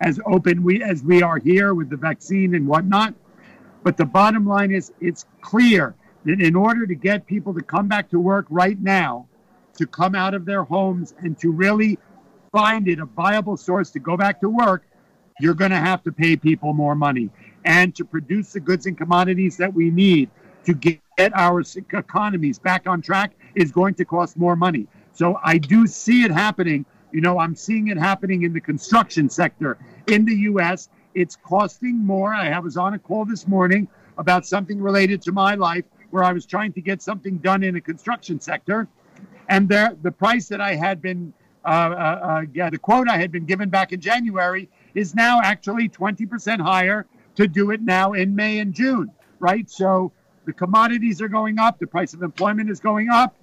as 0.00 0.20
open 0.26 0.62
we 0.62 0.82
as 0.82 1.02
we 1.02 1.22
are 1.22 1.38
here 1.38 1.74
with 1.74 1.90
the 1.90 1.96
vaccine 1.96 2.54
and 2.54 2.66
whatnot. 2.66 3.14
But 3.86 3.96
the 3.96 4.04
bottom 4.04 4.44
line 4.44 4.72
is 4.72 4.92
it's 5.00 5.26
clear 5.42 5.94
that 6.24 6.40
in 6.40 6.56
order 6.56 6.88
to 6.88 6.94
get 6.96 7.24
people 7.24 7.54
to 7.54 7.62
come 7.62 7.86
back 7.86 8.10
to 8.10 8.18
work 8.18 8.46
right 8.50 8.76
now, 8.80 9.28
to 9.78 9.86
come 9.86 10.16
out 10.16 10.34
of 10.34 10.44
their 10.44 10.64
homes 10.64 11.14
and 11.20 11.38
to 11.38 11.52
really 11.52 11.96
find 12.50 12.88
it 12.88 12.98
a 12.98 13.04
viable 13.04 13.56
source 13.56 13.92
to 13.92 14.00
go 14.00 14.16
back 14.16 14.40
to 14.40 14.48
work, 14.48 14.82
you're 15.38 15.54
going 15.54 15.70
to 15.70 15.76
have 15.76 16.02
to 16.02 16.10
pay 16.10 16.34
people 16.34 16.72
more 16.72 16.96
money. 16.96 17.30
And 17.64 17.94
to 17.94 18.04
produce 18.04 18.54
the 18.54 18.58
goods 18.58 18.86
and 18.86 18.98
commodities 18.98 19.56
that 19.58 19.72
we 19.72 19.92
need 19.92 20.30
to 20.64 20.74
get 20.74 21.00
our 21.34 21.62
economies 21.76 22.58
back 22.58 22.88
on 22.88 23.00
track 23.00 23.34
is 23.54 23.70
going 23.70 23.94
to 23.94 24.04
cost 24.04 24.36
more 24.36 24.56
money. 24.56 24.88
So 25.12 25.38
I 25.44 25.58
do 25.58 25.86
see 25.86 26.24
it 26.24 26.32
happening 26.32 26.86
you 27.12 27.22
know, 27.22 27.38
I'm 27.38 27.54
seeing 27.54 27.88
it 27.88 27.96
happening 27.96 28.42
in 28.42 28.52
the 28.52 28.60
construction 28.60 29.30
sector 29.30 29.78
in 30.06 30.26
the 30.26 30.34
U.S. 30.50 30.90
It's 31.16 31.34
costing 31.34 31.96
more. 31.96 32.34
I 32.34 32.58
was 32.58 32.76
on 32.76 32.92
a 32.92 32.98
call 32.98 33.24
this 33.24 33.48
morning 33.48 33.88
about 34.18 34.46
something 34.46 34.80
related 34.80 35.22
to 35.22 35.32
my 35.32 35.54
life 35.54 35.86
where 36.10 36.22
I 36.22 36.32
was 36.34 36.44
trying 36.44 36.74
to 36.74 36.82
get 36.82 37.00
something 37.00 37.38
done 37.38 37.62
in 37.62 37.74
a 37.76 37.80
construction 37.80 38.38
sector. 38.38 38.86
And 39.48 39.66
there, 39.66 39.96
the 40.02 40.12
price 40.12 40.46
that 40.48 40.60
I 40.60 40.74
had 40.74 41.00
been, 41.00 41.32
uh, 41.64 41.68
uh, 41.68 41.72
uh, 41.72 42.42
yeah, 42.52 42.68
the 42.68 42.76
quote 42.76 43.08
I 43.08 43.16
had 43.16 43.32
been 43.32 43.46
given 43.46 43.70
back 43.70 43.92
in 43.94 44.00
January 44.00 44.68
is 44.94 45.14
now 45.14 45.40
actually 45.42 45.88
20% 45.88 46.60
higher 46.60 47.06
to 47.36 47.48
do 47.48 47.70
it 47.70 47.80
now 47.80 48.12
in 48.12 48.36
May 48.36 48.58
and 48.58 48.74
June, 48.74 49.10
right? 49.38 49.70
So 49.70 50.12
the 50.44 50.52
commodities 50.52 51.22
are 51.22 51.28
going 51.28 51.58
up, 51.58 51.78
the 51.78 51.86
price 51.86 52.12
of 52.12 52.22
employment 52.22 52.68
is 52.68 52.78
going 52.78 53.08
up, 53.08 53.34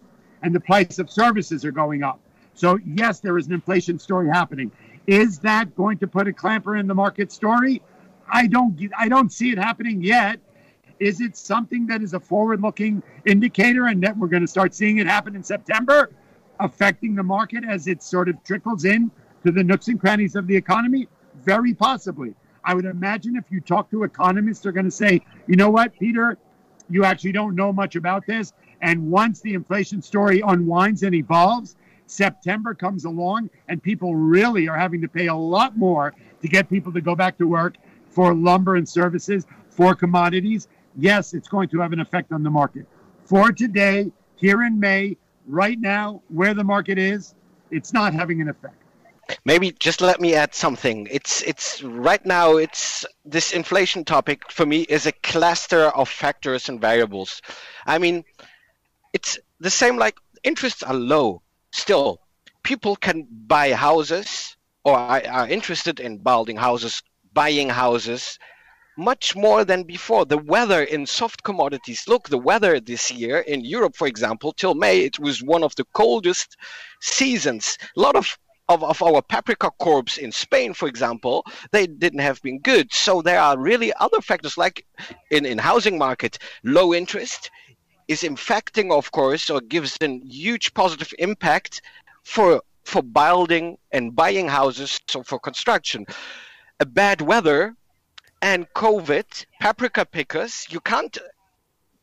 and 0.43 0.53
the 0.53 0.59
price 0.59 0.99
of 0.99 1.09
services 1.09 1.65
are 1.65 1.71
going 1.71 2.03
up. 2.03 2.19
So, 2.53 2.77
yes, 2.85 3.19
there 3.19 3.37
is 3.39 3.47
an 3.47 3.53
inflation 3.53 3.97
story 3.97 4.29
happening. 4.29 4.71
Is 5.07 5.39
that 5.39 5.75
going 5.75 5.97
to 5.99 6.07
put 6.07 6.27
a 6.27 6.33
clamper 6.33 6.77
in 6.77 6.87
the 6.87 6.93
market 6.93 7.31
story? 7.31 7.81
I 8.31 8.47
don't 8.47 8.79
I 8.97 9.09
don't 9.09 9.31
see 9.31 9.51
it 9.51 9.57
happening 9.57 10.01
yet. 10.01 10.39
Is 10.99 11.19
it 11.19 11.35
something 11.35 11.87
that 11.87 12.01
is 12.01 12.13
a 12.13 12.19
forward-looking 12.19 13.03
indicator 13.25 13.87
and 13.87 14.01
that 14.03 14.15
we're 14.17 14.27
going 14.27 14.43
to 14.43 14.47
start 14.47 14.73
seeing 14.73 14.99
it 14.99 15.07
happen 15.07 15.35
in 15.35 15.43
September, 15.43 16.11
affecting 16.59 17.15
the 17.15 17.23
market 17.23 17.65
as 17.67 17.87
it 17.87 18.01
sort 18.01 18.29
of 18.29 18.41
trickles 18.43 18.85
in 18.85 19.11
to 19.43 19.51
the 19.51 19.63
nooks 19.63 19.89
and 19.89 19.99
crannies 19.99 20.35
of 20.35 20.47
the 20.47 20.55
economy? 20.55 21.09
Very 21.43 21.73
possibly. 21.73 22.35
I 22.63 22.73
would 22.73 22.85
imagine 22.85 23.35
if 23.35 23.43
you 23.49 23.59
talk 23.59 23.91
to 23.91 24.03
economists, 24.03 24.61
they're 24.61 24.71
going 24.71 24.85
to 24.85 24.91
say, 24.91 25.21
you 25.47 25.57
know 25.57 25.69
what, 25.69 25.97
Peter, 25.99 26.37
you 26.89 27.03
actually 27.03 27.33
don't 27.33 27.55
know 27.55 27.73
much 27.73 27.97
about 27.97 28.25
this. 28.25 28.53
And 28.81 29.11
once 29.11 29.41
the 29.41 29.53
inflation 29.55 30.01
story 30.01 30.41
unwinds 30.45 31.03
and 31.03 31.13
evolves, 31.15 31.75
September 32.13 32.73
comes 32.73 33.05
along 33.05 33.49
and 33.67 33.81
people 33.81 34.15
really 34.15 34.67
are 34.67 34.77
having 34.77 35.01
to 35.01 35.07
pay 35.07 35.27
a 35.27 35.35
lot 35.35 35.77
more 35.77 36.13
to 36.41 36.47
get 36.47 36.69
people 36.69 36.93
to 36.93 37.01
go 37.01 37.15
back 37.15 37.37
to 37.39 37.47
work 37.47 37.75
for 38.09 38.33
lumber 38.33 38.75
and 38.75 38.87
services, 38.87 39.45
for 39.69 39.95
commodities, 39.95 40.67
yes, 40.95 41.33
it's 41.33 41.47
going 41.47 41.69
to 41.69 41.79
have 41.79 41.93
an 41.93 41.99
effect 41.99 42.31
on 42.31 42.43
the 42.43 42.49
market. 42.49 42.85
For 43.25 43.51
today, 43.51 44.11
here 44.35 44.61
in 44.63 44.79
May, 44.79 45.17
right 45.47 45.79
now, 45.79 46.21
where 46.29 46.53
the 46.53 46.63
market 46.63 46.97
is, 46.97 47.33
it's 47.71 47.91
not 47.91 48.13
having 48.13 48.41
an 48.41 48.49
effect. 48.49 48.75
Maybe 49.45 49.71
just 49.71 50.01
let 50.01 50.21
me 50.21 50.35
add 50.35 50.53
something. 50.53 51.07
It's 51.09 51.41
it's 51.43 51.81
right 51.81 52.23
now 52.25 52.57
it's 52.57 53.05
this 53.23 53.53
inflation 53.53 54.03
topic 54.03 54.51
for 54.51 54.65
me 54.65 54.81
is 54.81 55.07
a 55.07 55.13
cluster 55.13 55.85
of 55.85 56.09
factors 56.09 56.67
and 56.67 56.79
variables. 56.79 57.41
I 57.85 57.99
mean, 57.99 58.25
it's 59.13 59.39
the 59.61 59.69
same 59.69 59.97
like 59.97 60.17
interests 60.43 60.83
are 60.83 60.93
low 60.93 61.42
still 61.73 62.19
people 62.63 62.95
can 62.95 63.27
buy 63.47 63.73
houses 63.73 64.55
or 64.85 64.97
are, 64.97 65.47
interested 65.47 65.99
in 65.99 66.17
building 66.17 66.57
houses, 66.57 67.01
buying 67.33 67.69
houses 67.69 68.39
much 68.97 69.35
more 69.35 69.65
than 69.65 69.83
before. 69.83 70.25
The 70.25 70.37
weather 70.37 70.83
in 70.83 71.05
soft 71.05 71.43
commodities. 71.43 72.03
Look, 72.07 72.29
the 72.29 72.37
weather 72.37 72.79
this 72.79 73.11
year 73.11 73.39
in 73.39 73.65
Europe, 73.65 73.95
for 73.95 74.07
example, 74.07 74.53
till 74.53 74.75
May, 74.75 74.99
it 75.01 75.19
was 75.19 75.41
one 75.41 75.63
of 75.63 75.75
the 75.75 75.85
coldest 75.93 76.57
seasons. 77.01 77.77
A 77.97 77.99
lot 77.99 78.15
of 78.15 78.37
of, 78.69 78.81
of 78.81 79.03
our 79.03 79.21
paprika 79.21 79.69
crops 79.81 80.17
in 80.17 80.31
Spain, 80.31 80.73
for 80.73 80.87
example, 80.87 81.45
they 81.71 81.85
didn't 81.85 82.19
have 82.19 82.41
been 82.41 82.59
good. 82.59 82.93
So 82.93 83.21
there 83.21 83.39
are 83.39 83.59
really 83.59 83.91
other 83.99 84.21
factors 84.21 84.57
like 84.57 84.85
in, 85.31 85.45
in 85.45 85.57
housing 85.57 85.97
market, 85.97 86.39
low 86.63 86.93
interest 86.93 87.51
is 88.07 88.23
infecting, 88.23 88.91
of 88.91 89.11
course, 89.11 89.49
or 89.49 89.61
gives 89.61 89.97
a 90.01 90.19
huge 90.23 90.73
positive 90.73 91.13
impact 91.19 91.81
for 92.23 92.61
for 92.83 93.01
building 93.01 93.77
and 93.91 94.15
buying 94.15 94.47
houses, 94.47 94.99
so 95.07 95.23
for 95.23 95.39
construction. 95.39 96.05
A 96.79 96.85
bad 96.85 97.21
weather 97.21 97.75
and 98.41 98.67
COVID, 98.73 99.45
paprika 99.61 100.05
pickers, 100.05 100.67
you 100.69 100.81
can't 100.81 101.17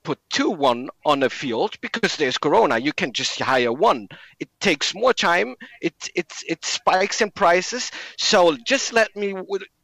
put 0.03 0.19
two 0.31 0.51
one 0.51 0.89
on 1.05 1.23
a 1.23 1.31
field 1.31 1.75
because 1.81 2.17
there's 2.17 2.39
corona. 2.39 2.79
You 2.79 2.93
can 2.93 3.13
just 3.13 3.39
hire 3.39 3.73
one. 3.73 4.09
It 4.39 4.49
takes 4.61 4.95
more 4.95 5.13
time. 5.13 5.55
It 5.83 5.95
it 6.15 6.33
it 6.49 6.65
spikes 6.65 7.21
in 7.21 7.31
prices. 7.31 7.91
So 8.17 8.57
just 8.57 8.93
let 8.93 9.15
me 9.15 9.35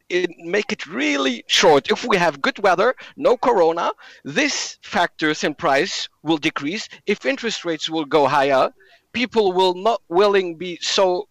it, 0.09 0.29
make 0.39 0.71
it 0.71 0.85
really 0.87 1.43
short 1.47 1.91
if 1.91 2.05
we 2.05 2.17
have 2.17 2.41
good 2.41 2.57
weather 2.59 2.95
no 3.15 3.35
corona 3.37 3.91
this 4.23 4.77
factors 4.81 5.43
in 5.43 5.53
price 5.53 6.07
will 6.23 6.37
decrease 6.37 6.87
if 7.05 7.25
interest 7.25 7.65
rates 7.65 7.89
will 7.89 8.05
go 8.05 8.27
higher 8.27 8.71
people 9.11 9.51
will 9.53 9.73
not 9.73 10.01
willing 10.09 10.55
be 10.55 10.77
so 10.81 11.27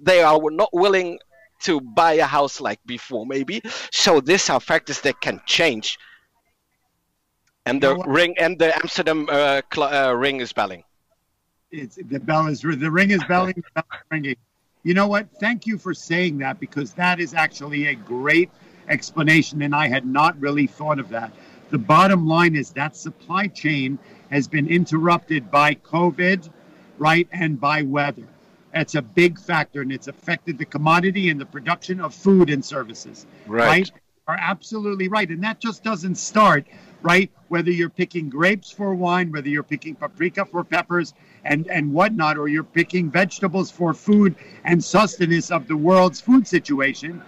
they 0.00 0.22
are 0.22 0.38
not 0.50 0.70
willing 0.72 1.18
to 1.60 1.80
buy 1.80 2.12
a 2.14 2.24
house 2.24 2.60
like 2.60 2.80
before 2.86 3.26
maybe 3.26 3.60
so 3.90 4.20
these 4.20 4.48
are 4.48 4.60
factors 4.60 5.00
that 5.00 5.20
can 5.20 5.40
change 5.46 5.98
and 7.66 7.80
the 7.82 7.96
ring 8.06 8.34
and 8.38 8.58
the 8.58 8.74
Amsterdam 8.74 9.28
uh, 9.30 9.62
uh, 9.76 10.12
ring 10.16 10.40
is 10.40 10.52
belling. 10.52 10.82
It's 11.70 11.96
the 11.96 12.18
bell 12.18 12.46
is 12.48 12.60
the 12.62 12.90
ring 12.90 13.10
is 13.10 13.22
belling, 13.24 13.54
the 13.54 13.62
bell 13.74 13.84
is 13.92 14.00
ringing. 14.10 14.36
You 14.82 14.94
know 14.94 15.08
what? 15.08 15.28
Thank 15.38 15.66
you 15.66 15.76
for 15.78 15.92
saying 15.92 16.38
that 16.38 16.58
because 16.58 16.94
that 16.94 17.20
is 17.20 17.34
actually 17.34 17.86
a 17.86 17.94
great 17.94 18.50
explanation, 18.88 19.62
and 19.62 19.74
I 19.74 19.88
had 19.88 20.06
not 20.06 20.40
really 20.40 20.66
thought 20.66 20.98
of 20.98 21.10
that. 21.10 21.32
The 21.70 21.78
bottom 21.78 22.26
line 22.26 22.56
is 22.56 22.70
that 22.70 22.96
supply 22.96 23.46
chain 23.46 23.98
has 24.30 24.48
been 24.48 24.68
interrupted 24.68 25.50
by 25.50 25.74
COVID, 25.74 26.50
right, 26.98 27.28
and 27.30 27.60
by 27.60 27.82
weather. 27.82 28.26
That's 28.72 28.94
a 28.94 29.02
big 29.02 29.38
factor, 29.38 29.82
and 29.82 29.92
it's 29.92 30.08
affected 30.08 30.58
the 30.58 30.64
commodity 30.64 31.28
and 31.28 31.40
the 31.40 31.46
production 31.46 32.00
of 32.00 32.14
food 32.14 32.50
and 32.50 32.64
services. 32.64 33.26
Right. 33.46 33.66
right? 33.66 33.90
Are 34.30 34.38
absolutely 34.40 35.08
right, 35.08 35.28
and 35.28 35.42
that 35.42 35.60
just 35.60 35.82
doesn't 35.82 36.16
start 36.16 36.66
right? 37.02 37.30
Whether 37.48 37.70
you're 37.70 37.90
picking 37.90 38.28
grapes 38.28 38.70
for 38.70 38.94
wine, 38.94 39.32
whether 39.32 39.48
you're 39.48 39.62
picking 39.62 39.94
paprika 39.94 40.44
for 40.44 40.64
peppers 40.64 41.14
and, 41.44 41.66
and 41.68 41.92
whatnot, 41.92 42.38
or 42.38 42.48
you're 42.48 42.64
picking 42.64 43.10
vegetables 43.10 43.70
for 43.70 43.94
food 43.94 44.34
and 44.64 44.82
sustenance 44.82 45.50
of 45.50 45.66
the 45.66 45.76
world's 45.76 46.20
food 46.20 46.46
situation, 46.46 47.22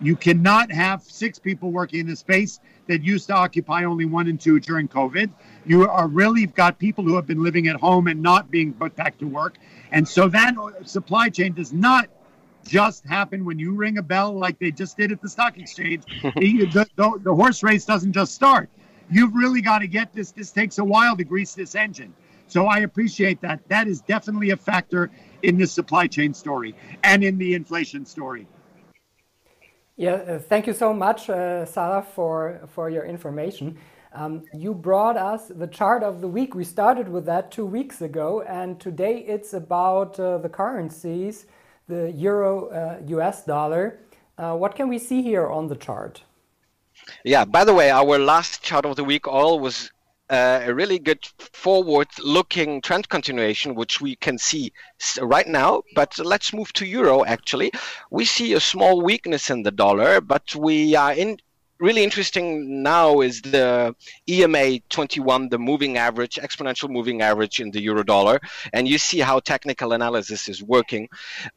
you 0.00 0.16
cannot 0.16 0.72
have 0.72 1.02
six 1.02 1.38
people 1.38 1.70
working 1.70 2.00
in 2.00 2.08
a 2.08 2.16
space 2.16 2.58
that 2.86 3.02
used 3.02 3.26
to 3.26 3.34
occupy 3.34 3.84
only 3.84 4.06
one 4.06 4.28
and 4.28 4.40
two 4.40 4.58
during 4.58 4.88
COVID. 4.88 5.30
You 5.66 5.86
are 5.86 6.08
really 6.08 6.46
got 6.46 6.78
people 6.78 7.04
who 7.04 7.16
have 7.16 7.26
been 7.26 7.42
living 7.42 7.68
at 7.68 7.76
home 7.76 8.06
and 8.06 8.22
not 8.22 8.50
being 8.50 8.72
put 8.72 8.96
back 8.96 9.18
to 9.18 9.26
work. 9.26 9.58
And 9.92 10.08
so 10.08 10.28
that 10.28 10.54
supply 10.84 11.28
chain 11.28 11.52
does 11.52 11.72
not 11.72 12.08
just 12.66 13.04
happen 13.04 13.44
when 13.44 13.58
you 13.58 13.74
ring 13.74 13.98
a 13.98 14.02
bell 14.02 14.32
like 14.32 14.58
they 14.58 14.70
just 14.70 14.96
did 14.96 15.12
at 15.12 15.20
the 15.20 15.28
stock 15.28 15.58
exchange. 15.58 16.04
the, 16.22 16.86
the, 16.96 17.20
the 17.22 17.34
horse 17.34 17.62
race 17.62 17.84
doesn't 17.84 18.12
just 18.12 18.34
start 18.34 18.68
you've 19.10 19.34
really 19.34 19.60
got 19.60 19.80
to 19.80 19.86
get 19.86 20.12
this. 20.12 20.30
This 20.30 20.50
takes 20.52 20.78
a 20.78 20.84
while 20.84 21.16
to 21.16 21.24
grease 21.24 21.54
this 21.54 21.74
engine. 21.74 22.14
So 22.46 22.66
I 22.66 22.78
appreciate 22.78 23.40
that. 23.42 23.60
That 23.68 23.86
is 23.86 24.00
definitely 24.00 24.50
a 24.50 24.56
factor 24.56 25.10
in 25.42 25.58
the 25.58 25.66
supply 25.66 26.06
chain 26.06 26.34
story 26.34 26.74
and 27.04 27.22
in 27.22 27.38
the 27.38 27.54
inflation 27.54 28.06
story. 28.06 28.46
Yeah, 29.96 30.12
uh, 30.12 30.38
thank 30.38 30.66
you 30.66 30.72
so 30.72 30.94
much, 30.94 31.28
uh, 31.28 31.66
Salah, 31.66 32.02
for, 32.02 32.60
for 32.68 32.88
your 32.88 33.04
information. 33.04 33.76
Um, 34.12 34.44
you 34.54 34.74
brought 34.74 35.16
us 35.16 35.48
the 35.48 35.66
chart 35.66 36.02
of 36.02 36.20
the 36.20 36.26
week. 36.26 36.54
We 36.54 36.64
started 36.64 37.08
with 37.08 37.26
that 37.26 37.52
two 37.52 37.66
weeks 37.66 38.00
ago, 38.00 38.42
and 38.42 38.80
today 38.80 39.18
it's 39.18 39.52
about 39.52 40.18
uh, 40.18 40.38
the 40.38 40.48
currencies, 40.48 41.46
the 41.90 42.12
euro, 42.12 42.52
US 43.18 43.42
uh, 43.42 43.46
dollar. 43.46 43.98
Uh, 44.38 44.56
what 44.56 44.74
can 44.74 44.88
we 44.88 44.98
see 44.98 45.20
here 45.20 45.46
on 45.46 45.68
the 45.68 45.76
chart? 45.76 46.22
Yeah. 47.24 47.44
By 47.44 47.64
the 47.64 47.74
way, 47.74 47.90
our 47.90 48.18
last 48.18 48.62
chart 48.62 48.86
of 48.86 48.96
the 48.96 49.04
week 49.04 49.26
all 49.28 49.60
was 49.60 49.90
uh, 50.30 50.60
a 50.62 50.72
really 50.72 50.98
good 50.98 51.26
forward-looking 51.52 52.80
trend 52.82 53.08
continuation, 53.08 53.74
which 53.74 54.00
we 54.00 54.14
can 54.16 54.38
see 54.38 54.72
right 55.20 55.48
now. 55.48 55.82
But 55.94 56.18
let's 56.18 56.52
move 56.52 56.72
to 56.74 56.86
euro. 56.86 57.24
Actually, 57.24 57.72
we 58.10 58.24
see 58.24 58.54
a 58.54 58.60
small 58.60 59.02
weakness 59.02 59.50
in 59.50 59.64
the 59.64 59.72
dollar, 59.72 60.20
but 60.20 60.54
we 60.54 60.94
are 60.94 61.12
in 61.12 61.38
really 61.80 62.04
interesting 62.04 62.82
now 62.82 63.20
is 63.20 63.40
the 63.40 63.94
EMA 64.28 64.80
21, 64.90 65.48
the 65.48 65.58
moving 65.58 65.96
average, 65.96 66.36
exponential 66.36 66.90
moving 66.90 67.22
average 67.22 67.58
in 67.58 67.70
the 67.70 67.80
euro 67.80 68.04
dollar. 68.04 68.38
And 68.72 68.86
you 68.86 68.98
see 68.98 69.18
how 69.18 69.40
technical 69.40 69.92
analysis 69.92 70.48
is 70.48 70.62
working. 70.62 71.08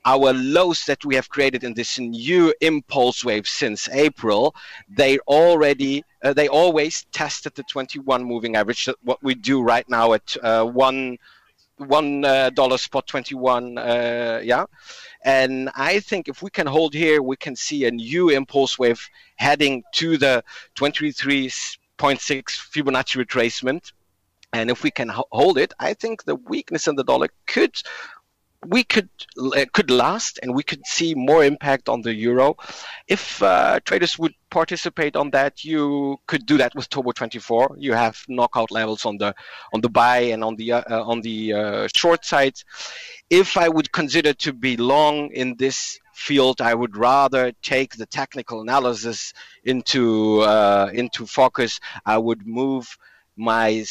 Our 0.06 0.34
lows 0.34 0.86
that 0.86 1.04
we 1.06 1.16
have 1.16 1.30
created 1.30 1.64
in 1.64 1.74
this 1.74 2.00
new 2.00 2.54
impulse 2.62 3.24
wave 3.24 3.48
since 3.48 3.90
April, 3.90 4.56
they 4.90 5.20
already 5.20 6.04
uh, 6.24 6.32
they 6.32 6.48
always 6.48 7.06
tested 7.12 7.54
the 7.56 7.64
21 7.64 8.24
moving 8.24 8.56
average. 8.56 8.88
What 9.04 9.22
we 9.22 9.36
do 9.36 9.62
right 9.62 9.88
now 9.90 10.14
at 10.14 10.38
uh, 10.42 10.64
one 10.64 11.18
one 11.78 12.24
uh, 12.24 12.50
dollar 12.52 12.78
spot 12.78 13.08
21 13.08 13.78
uh, 13.78 14.40
yeah 14.44 14.66
and 15.24 15.70
i 15.76 16.00
think 16.00 16.28
if 16.28 16.42
we 16.42 16.50
can 16.50 16.68
hold 16.68 16.94
here 16.94 17.22
we 17.22 17.36
can 17.36 17.56
see 17.56 17.86
a 17.86 17.92
new 17.92 18.30
impulse 18.30 18.78
wave 18.78 19.10
heading 19.38 19.84
to 19.94 20.18
the 20.18 20.44
23.6 20.76 21.78
fibonacci 22.00 23.26
retracement. 23.26 23.92
And 24.52 24.70
if 24.70 24.84
we 24.84 24.92
can 24.92 25.10
hold 25.10 25.58
it 25.58 25.74
i 25.80 25.94
think 25.94 26.24
the 26.24 26.36
weakness 26.36 26.88
in 26.88 26.96
the 26.96 27.04
dollar 27.04 27.30
could 27.48 27.76
we 28.68 28.84
could 28.84 29.10
uh, 29.38 29.66
could 29.74 29.90
last 29.90 30.40
and 30.42 30.54
we 30.54 30.64
could 30.64 30.86
see 30.86 31.16
more 31.16 31.44
impact 31.44 31.90
on 31.90 32.02
the 32.02 32.14
euro. 32.14 32.56
If 33.08 33.42
uh, 33.42 33.80
traders 33.86 34.18
would 34.20 34.34
participate 34.50 35.16
on 35.16 35.32
that 35.32 35.64
you 35.64 36.18
could 36.28 36.46
do 36.46 36.58
that 36.58 36.76
with 36.76 36.88
turbo 36.90 37.12
24 37.12 37.76
you 37.80 37.94
have 37.94 38.24
knockout 38.28 38.70
levels 38.70 39.04
on 39.06 39.18
the 39.18 39.34
on 39.74 39.82
the 39.82 39.90
buy 39.90 40.18
and 40.18 40.44
on 40.44 40.56
the 40.56 40.74
uh, 40.74 40.84
uh, 40.90 41.04
on 41.04 41.22
the 41.22 41.54
uh, 41.54 41.88
short 41.96 42.26
side. 42.26 42.54
If 43.30 43.58
i 43.58 43.68
would 43.68 43.92
consider 43.92 44.34
to 44.34 44.54
be 44.54 44.78
long 44.78 45.32
in 45.32 45.56
this 45.58 46.00
field 46.14 46.62
i 46.62 46.74
would 46.76 46.96
rather 46.96 47.52
take 47.64 47.96
the 47.96 48.06
technical 48.06 48.62
analysis 48.62 49.34
into 49.64 50.42
uh, 50.42 50.90
into 50.94 51.26
focus. 51.26 51.80
I 52.06 52.18
would 52.18 52.46
move 52.46 52.98
my 53.36 53.84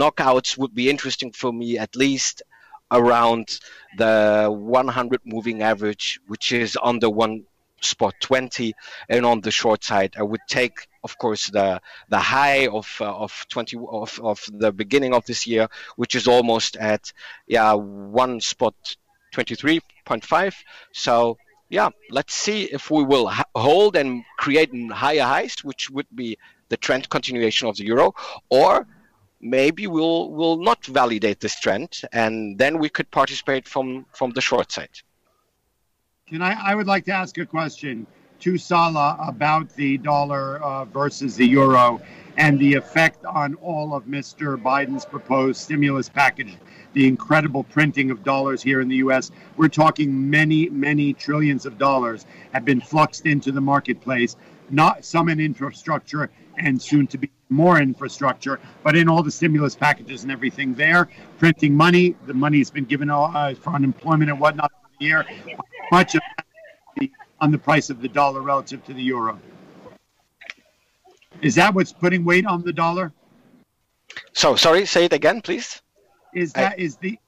knockouts 0.00 0.56
would 0.56 0.74
be 0.74 0.88
interesting 0.88 1.30
for 1.32 1.52
me 1.52 1.76
at 1.76 1.94
least 1.94 2.42
around 2.90 3.58
the 3.98 4.48
100 4.50 5.20
moving 5.24 5.62
average, 5.62 6.20
which 6.26 6.52
is 6.52 6.78
under 6.82 7.10
one 7.10 7.44
spot 7.80 8.14
20 8.20 8.74
and 9.08 9.26
on 9.26 9.40
the 9.42 9.50
short 9.50 9.84
side 9.84 10.14
i 10.18 10.22
would 10.22 10.40
take 10.48 10.88
of 11.04 11.16
course 11.18 11.50
the 11.50 11.80
the 12.08 12.18
high 12.18 12.66
of 12.68 12.88
uh, 13.00 13.16
of 13.16 13.46
20 13.50 13.76
of, 13.90 14.18
of 14.22 14.42
the 14.52 14.72
beginning 14.72 15.12
of 15.12 15.24
this 15.26 15.46
year 15.46 15.68
which 15.96 16.14
is 16.14 16.26
almost 16.26 16.76
at 16.76 17.12
yeah 17.46 17.74
one 17.74 18.40
spot 18.40 18.74
23.5 19.34 20.54
so 20.92 21.36
yeah 21.68 21.90
let's 22.10 22.34
see 22.34 22.64
if 22.64 22.90
we 22.90 23.04
will 23.04 23.30
hold 23.54 23.96
and 23.96 24.24
create 24.38 24.70
higher 24.90 25.22
highs 25.22 25.56
which 25.62 25.90
would 25.90 26.06
be 26.14 26.38
the 26.68 26.76
trend 26.76 27.08
continuation 27.10 27.68
of 27.68 27.76
the 27.76 27.84
euro 27.84 28.14
or 28.48 28.86
maybe 29.40 29.86
we'll 29.86 30.30
will 30.30 30.56
not 30.56 30.84
validate 30.86 31.40
this 31.40 31.58
trend, 31.58 32.00
and 32.12 32.58
then 32.58 32.78
we 32.78 32.88
could 32.88 33.10
participate 33.10 33.66
from 33.66 34.06
from 34.12 34.30
the 34.30 34.40
short 34.40 34.72
side. 34.72 34.96
Can 36.28 36.42
I? 36.42 36.52
I 36.70 36.74
would 36.74 36.86
like 36.86 37.04
to 37.06 37.12
ask 37.12 37.38
a 37.38 37.46
question 37.46 38.06
to 38.40 38.58
Salah 38.58 39.16
about 39.26 39.70
the 39.76 39.98
dollar 39.98 40.62
uh, 40.62 40.84
versus 40.84 41.36
the 41.36 41.46
euro 41.46 42.00
and 42.36 42.58
the 42.58 42.74
effect 42.74 43.24
on 43.24 43.54
all 43.56 43.94
of 43.94 44.04
Mr. 44.04 44.60
Biden's 44.60 45.06
proposed 45.06 45.60
stimulus 45.60 46.08
package. 46.08 46.56
The 46.92 47.06
incredible 47.06 47.64
printing 47.64 48.10
of 48.10 48.22
dollars 48.22 48.62
here 48.62 48.80
in 48.80 48.88
the 48.88 48.96
U.S. 48.96 49.30
We're 49.56 49.68
talking 49.68 50.30
many, 50.30 50.68
many 50.68 51.12
trillions 51.12 51.64
of 51.66 51.78
dollars 51.78 52.26
have 52.52 52.64
been 52.64 52.80
fluxed 52.80 53.26
into 53.26 53.52
the 53.52 53.60
marketplace. 53.60 54.36
Not 54.68 55.04
some 55.04 55.28
in 55.28 55.40
infrastructure 55.40 56.30
and 56.58 56.80
soon 56.80 57.06
to 57.08 57.18
be 57.18 57.30
more 57.48 57.80
infrastructure, 57.80 58.58
but 58.82 58.96
in 58.96 59.08
all 59.08 59.22
the 59.22 59.30
stimulus 59.30 59.74
packages 59.74 60.22
and 60.22 60.32
everything 60.32 60.74
there, 60.74 61.08
printing 61.38 61.74
money. 61.74 62.16
The 62.26 62.34
money 62.34 62.58
has 62.58 62.70
been 62.70 62.84
given 62.84 63.10
uh, 63.10 63.54
for 63.60 63.70
unemployment 63.70 64.30
and 64.30 64.40
whatnot 64.40 64.70
for 64.70 64.88
the 64.98 65.04
year. 65.04 65.24
Much 65.92 66.14
of 66.14 66.22
that 66.36 67.10
on 67.40 67.50
the 67.50 67.58
price 67.58 67.90
of 67.90 68.00
the 68.00 68.08
dollar 68.08 68.40
relative 68.40 68.84
to 68.86 68.94
the 68.94 69.02
euro. 69.02 69.38
Is 71.42 71.54
that 71.56 71.74
what's 71.74 71.92
putting 71.92 72.24
weight 72.24 72.46
on 72.46 72.62
the 72.62 72.72
dollar? 72.72 73.12
So 74.32 74.56
sorry, 74.56 74.86
say 74.86 75.04
it 75.04 75.12
again, 75.12 75.42
please. 75.42 75.82
Is 76.34 76.52
that 76.54 76.72
I... 76.72 76.76
is 76.76 76.96
the 76.96 77.18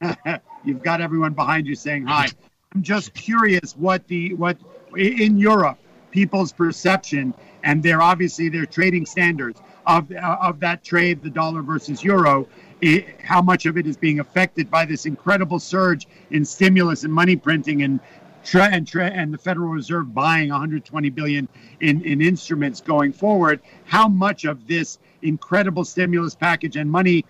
you've 0.64 0.82
got 0.82 1.00
everyone 1.00 1.34
behind 1.34 1.66
you 1.66 1.74
saying 1.74 2.06
hi. 2.06 2.28
I'm 2.74 2.82
just 2.82 3.12
curious 3.14 3.76
what 3.76 4.06
the 4.08 4.34
what 4.34 4.56
in 4.96 5.36
Europe 5.36 5.78
people's 6.12 6.52
perception 6.52 7.34
and 7.64 7.82
they're 7.82 8.02
obviously 8.02 8.48
their 8.48 8.66
trading 8.66 9.06
standards 9.06 9.60
of 9.86 10.12
uh, 10.12 10.36
of 10.40 10.60
that 10.60 10.84
trade, 10.84 11.22
the 11.22 11.30
dollar 11.30 11.62
versus 11.62 12.04
euro. 12.04 12.46
It, 12.80 13.20
how 13.20 13.42
much 13.42 13.66
of 13.66 13.76
it 13.76 13.86
is 13.86 13.96
being 13.96 14.20
affected 14.20 14.70
by 14.70 14.84
this 14.84 15.06
incredible 15.06 15.58
surge 15.58 16.06
in 16.30 16.44
stimulus 16.44 17.04
and 17.04 17.12
money 17.12 17.36
printing 17.36 17.82
and 17.82 18.00
tre- 18.44 18.68
and, 18.70 18.86
tre- 18.86 19.10
and 19.12 19.32
the 19.32 19.38
Federal 19.38 19.68
Reserve 19.68 20.12
buying 20.12 20.50
120 20.50 21.10
billion 21.10 21.48
in, 21.80 22.02
in 22.02 22.20
instruments 22.20 22.80
going 22.80 23.12
forward, 23.12 23.60
how 23.84 24.08
much 24.08 24.44
of 24.44 24.66
this 24.66 24.98
incredible 25.22 25.84
stimulus 25.84 26.34
package 26.34 26.76
and 26.76 26.90
money 26.90 27.24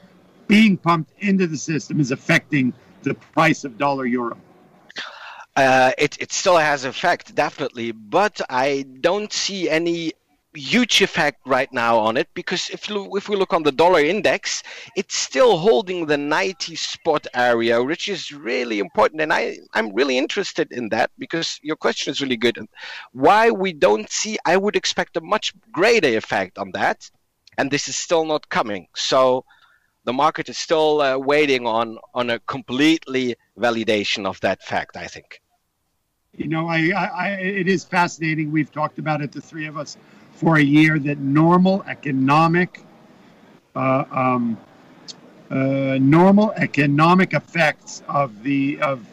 being 0.49 0.77
pumped 0.77 1.12
into 1.18 1.47
the 1.47 1.57
system 1.57 2.01
is 2.01 2.11
affecting 2.11 2.73
the 3.03 3.14
price 3.14 3.64
of 3.64 3.77
dollar 3.79 4.07
euro? 4.07 4.38
Uh, 5.55 5.93
it, 5.99 6.17
it 6.21 6.33
still 6.33 6.57
has 6.57 6.85
effect, 6.85 7.35
definitely, 7.35 7.93
but 7.93 8.41
I 8.49 8.87
don't 9.01 9.33
see 9.33 9.69
any 9.69 10.12
huge 10.55 11.01
effect 11.01 11.41
right 11.47 11.73
now 11.73 11.99
on 11.99 12.17
it 12.17 12.29
because 12.35 12.69
if 12.71 12.91
if 12.91 13.29
we 13.29 13.37
look 13.37 13.53
on 13.53 13.62
the 13.62 13.73
dollar 13.73 14.01
index, 14.01 14.62
it's 14.97 15.17
still 15.17 15.57
holding 15.57 16.07
the 16.07 16.17
90 16.17 16.77
spot 16.77 17.27
area, 17.35 17.83
which 17.83 18.09
is 18.09 18.33
really 18.33 18.79
important. 18.79 19.21
And 19.23 19.33
I, 19.33 19.59
I'm 19.75 19.95
really 19.95 20.19
interested 20.19 20.73
in 20.73 20.88
that 20.91 21.11
because 21.19 21.59
your 21.62 21.77
question 21.77 22.11
is 22.11 22.21
really 22.21 22.37
good. 22.37 22.59
Why 23.12 23.51
we 23.51 23.73
don't 23.73 24.11
see, 24.11 24.38
I 24.45 24.57
would 24.57 24.77
expect 24.77 25.17
a 25.17 25.21
much 25.21 25.53
greater 25.71 26.17
effect 26.17 26.59
on 26.59 26.73
that. 26.73 27.11
And 27.59 27.71
this 27.71 27.88
is 27.88 27.97
still 27.97 28.25
not 28.25 28.49
coming. 28.49 28.88
So 28.95 29.45
the 30.05 30.12
market 30.12 30.49
is 30.49 30.59
still 30.59 31.01
uh, 31.01 31.19
waiting 31.19 31.67
on, 31.67 31.99
on 32.15 32.31
a 32.31 32.38
completely 32.41 33.37
validation 33.59 34.27
of 34.27 34.41
that 34.41 34.62
fact, 34.62 34.97
I 34.97 35.07
think. 35.07 35.42
You 36.35 36.49
know, 36.49 36.66
I, 36.66 36.88
I, 36.88 37.29
it 37.40 37.68
is 37.68 37.85
fascinating. 37.85 38.51
We've 38.51 38.73
talked 38.73 38.99
about 38.99 39.21
it, 39.21 39.33
the 39.33 39.40
three 39.42 39.66
of 39.66 39.77
us, 39.77 39.99
for 40.33 40.57
a 40.57 40.62
year 40.62 40.99
that 40.99 41.18
normal 41.18 41.85
economic 41.87 42.83
uh, 43.77 44.05
um, 44.11 44.57
uh, 45.51 45.99
normal 46.01 46.53
economic 46.53 47.35
effects 47.35 48.03
of 48.09 48.42
the 48.42 48.81
of 48.81 49.07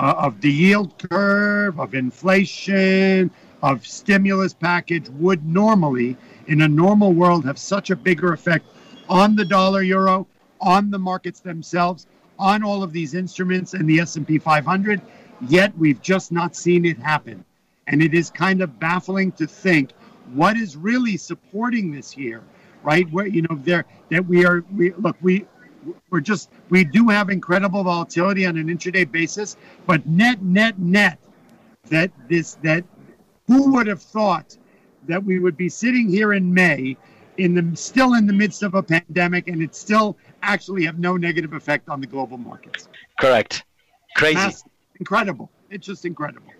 uh, 0.00 0.14
of 0.18 0.40
the 0.40 0.50
yield 0.50 0.98
curve, 1.08 1.78
of 1.78 1.94
inflation, 1.94 3.30
of 3.62 3.86
stimulus 3.86 4.52
package 4.52 5.08
would 5.10 5.46
normally, 5.46 6.16
in 6.48 6.62
a 6.62 6.68
normal 6.68 7.12
world, 7.12 7.44
have 7.44 7.58
such 7.58 7.90
a 7.90 7.96
bigger 7.96 8.32
effect 8.32 8.66
on 9.08 9.36
the 9.36 9.44
dollar 9.44 9.82
euro, 9.82 10.26
on 10.60 10.90
the 10.90 10.98
markets 10.98 11.38
themselves, 11.38 12.08
on 12.40 12.64
all 12.64 12.82
of 12.82 12.92
these 12.92 13.14
instruments 13.14 13.74
and 13.74 13.88
the 13.88 14.00
S&P 14.00 14.38
500. 14.38 15.00
Yet 15.48 15.76
we've 15.76 16.00
just 16.00 16.32
not 16.32 16.56
seen 16.56 16.84
it 16.84 16.98
happen, 16.98 17.44
and 17.86 18.02
it 18.02 18.14
is 18.14 18.30
kind 18.30 18.62
of 18.62 18.78
baffling 18.78 19.32
to 19.32 19.46
think 19.46 19.92
what 20.32 20.56
is 20.56 20.76
really 20.76 21.16
supporting 21.16 21.92
this 21.92 22.10
here, 22.10 22.42
right? 22.82 23.10
Where 23.12 23.26
you 23.26 23.42
know 23.42 23.56
there 23.62 23.84
that 24.10 24.26
we 24.26 24.44
are 24.46 24.64
we 24.74 24.92
look 24.94 25.16
we 25.20 25.46
we're 26.10 26.20
just 26.20 26.50
we 26.70 26.84
do 26.84 27.08
have 27.08 27.30
incredible 27.30 27.84
volatility 27.84 28.46
on 28.46 28.56
an 28.56 28.68
intraday 28.68 29.10
basis, 29.10 29.56
but 29.86 30.06
net 30.06 30.42
net 30.42 30.78
net 30.78 31.18
that 31.88 32.10
this 32.28 32.54
that 32.62 32.84
who 33.46 33.72
would 33.72 33.86
have 33.86 34.02
thought 34.02 34.56
that 35.06 35.22
we 35.22 35.38
would 35.38 35.56
be 35.56 35.68
sitting 35.68 36.08
here 36.08 36.32
in 36.32 36.52
May 36.52 36.96
in 37.36 37.54
the 37.54 37.76
still 37.76 38.14
in 38.14 38.26
the 38.26 38.32
midst 38.32 38.62
of 38.62 38.74
a 38.74 38.82
pandemic 38.82 39.48
and 39.48 39.62
it 39.62 39.74
still 39.74 40.16
actually 40.42 40.84
have 40.84 40.98
no 40.98 41.16
negative 41.16 41.52
effect 41.52 41.88
on 41.88 42.00
the 42.00 42.06
global 42.06 42.38
markets. 42.38 42.88
Correct. 43.20 43.64
Crazy. 44.16 44.34
Massive. 44.34 44.70
Incredible. 44.98 45.50
It's 45.70 45.86
just 45.86 46.04
incredible. 46.04 46.52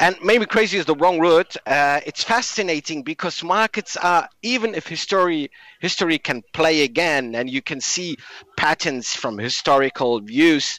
And 0.00 0.16
maybe 0.22 0.44
crazy 0.44 0.76
is 0.76 0.84
the 0.84 0.94
wrong 0.94 1.18
word. 1.18 1.46
Uh, 1.66 2.00
it's 2.04 2.22
fascinating 2.22 3.02
because 3.02 3.42
markets 3.42 3.96
are, 3.96 4.28
even 4.42 4.74
if 4.74 4.86
history 4.86 5.50
history 5.80 6.18
can 6.18 6.42
play 6.52 6.82
again, 6.82 7.34
and 7.34 7.48
you 7.48 7.62
can 7.62 7.80
see 7.80 8.16
patterns 8.56 9.14
from 9.14 9.38
historical 9.38 10.20
views. 10.20 10.78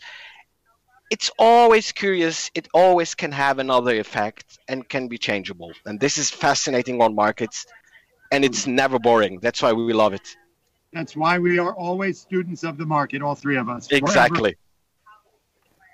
It's 1.10 1.32
always 1.40 1.92
curious. 1.92 2.52
It 2.54 2.68
always 2.72 3.16
can 3.16 3.32
have 3.32 3.58
another 3.58 3.96
effect 4.00 4.60
and 4.68 4.88
can 4.88 5.08
be 5.08 5.18
changeable. 5.18 5.72
And 5.86 6.00
this 6.00 6.20
is 6.20 6.30
fascinating 6.30 7.02
on 7.02 7.16
markets, 7.16 7.66
and 8.32 8.46
it's 8.46 8.68
never 8.68 9.00
boring. 9.00 9.40
That's 9.42 9.62
why 9.64 9.74
we 9.74 9.92
love 9.92 10.14
it. 10.14 10.36
That's 10.94 11.16
why 11.16 11.40
we 11.40 11.58
are 11.58 11.74
always 11.74 12.20
students 12.20 12.64
of 12.64 12.78
the 12.78 12.86
market, 12.86 13.24
all 13.24 13.36
three 13.36 13.58
of 13.58 13.70
us. 13.70 13.88
forever. 13.88 14.54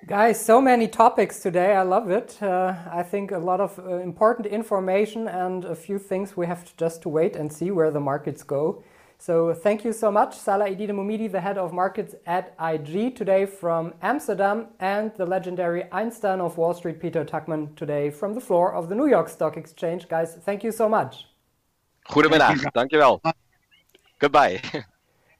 Exactly. 0.06 0.24
Guys, 0.24 0.46
so 0.46 0.62
many 0.62 0.88
topics 0.88 1.39
today. 1.39 1.76
I 1.76 1.82
love 1.82 2.12
it. 2.12 2.38
Uh, 2.39 2.76
I 2.91 3.02
think 3.02 3.32
a 3.32 3.39
lot 3.39 3.60
of 3.60 3.80
uh, 3.80 3.96
important 4.04 4.46
information 4.46 5.28
and 5.28 5.65
a 5.65 5.76
few 5.76 5.98
things 5.98 6.38
we 6.38 6.46
have 6.46 6.63
to 6.63 6.72
just 6.78 7.02
to 7.02 7.10
wait 7.10 7.36
and 7.36 7.52
see 7.52 7.72
where 7.72 7.89
the 7.89 8.00
markets 8.00 8.44
go. 8.44 8.84
So 9.18 9.54
thank 9.56 9.84
you 9.84 9.94
so 9.94 10.12
much, 10.12 10.38
Salah 10.38 10.70
Eddine 10.70 10.91
Bouhmidi, 10.91 11.32
the 11.32 11.41
head 11.41 11.58
of 11.58 11.74
markets 11.74 12.13
at 12.28 12.54
IG, 12.60 13.15
today 13.15 13.48
from 13.48 13.94
Amsterdam, 14.04 14.68
and 14.80 15.12
the 15.18 15.26
legendary 15.26 15.86
Einstein 15.91 16.39
of 16.39 16.58
Wall 16.58 16.76
Street, 16.76 17.00
Peter 17.00 17.26
Tuchman, 17.26 17.76
today 17.76 18.12
from 18.12 18.36
the 18.36 18.41
floor 18.41 18.74
of 18.76 18.89
the 18.89 18.96
New 18.96 19.08
York 19.08 19.30
Stock 19.30 19.58
Exchange. 19.58 20.08
Guys, 20.08 20.38
thank 20.46 20.63
you 20.63 20.72
so 20.72 20.88
much. 20.88 21.26
Goedemiddag. 22.10 22.58
Dankjewel. 22.76 23.22
Goodbye. 24.20 24.62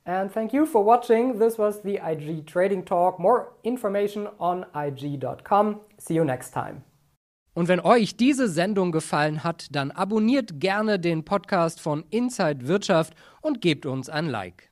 And 0.06 0.32
thank 0.32 0.54
you 0.54 0.68
for 0.68 0.84
watching. 0.86 1.40
This 1.40 1.58
was 1.58 1.82
the 1.82 1.96
IG 1.96 2.46
Trading 2.46 2.86
Talk. 2.86 3.20
More 3.20 3.54
information 3.64 4.28
on 4.40 4.66
IG.com. 4.76 5.82
See 5.98 6.14
you 6.14 6.24
next 6.24 6.54
time. 6.54 6.84
Und 7.56 7.70
wenn 7.70 7.80
euch 7.80 8.18
diese 8.18 8.50
Sendung 8.50 8.92
gefallen 8.92 9.44
hat, 9.44 9.74
dann 9.74 9.90
abonniert 9.92 10.60
gerne 10.60 11.00
den 11.00 11.24
Podcast 11.24 11.80
von 11.80 12.04
Inside 12.10 12.68
Wirtschaft 12.68 13.16
und 13.42 13.62
gebt 13.62 13.86
uns 13.86 14.10
ein 14.10 14.28
Like. 14.28 14.70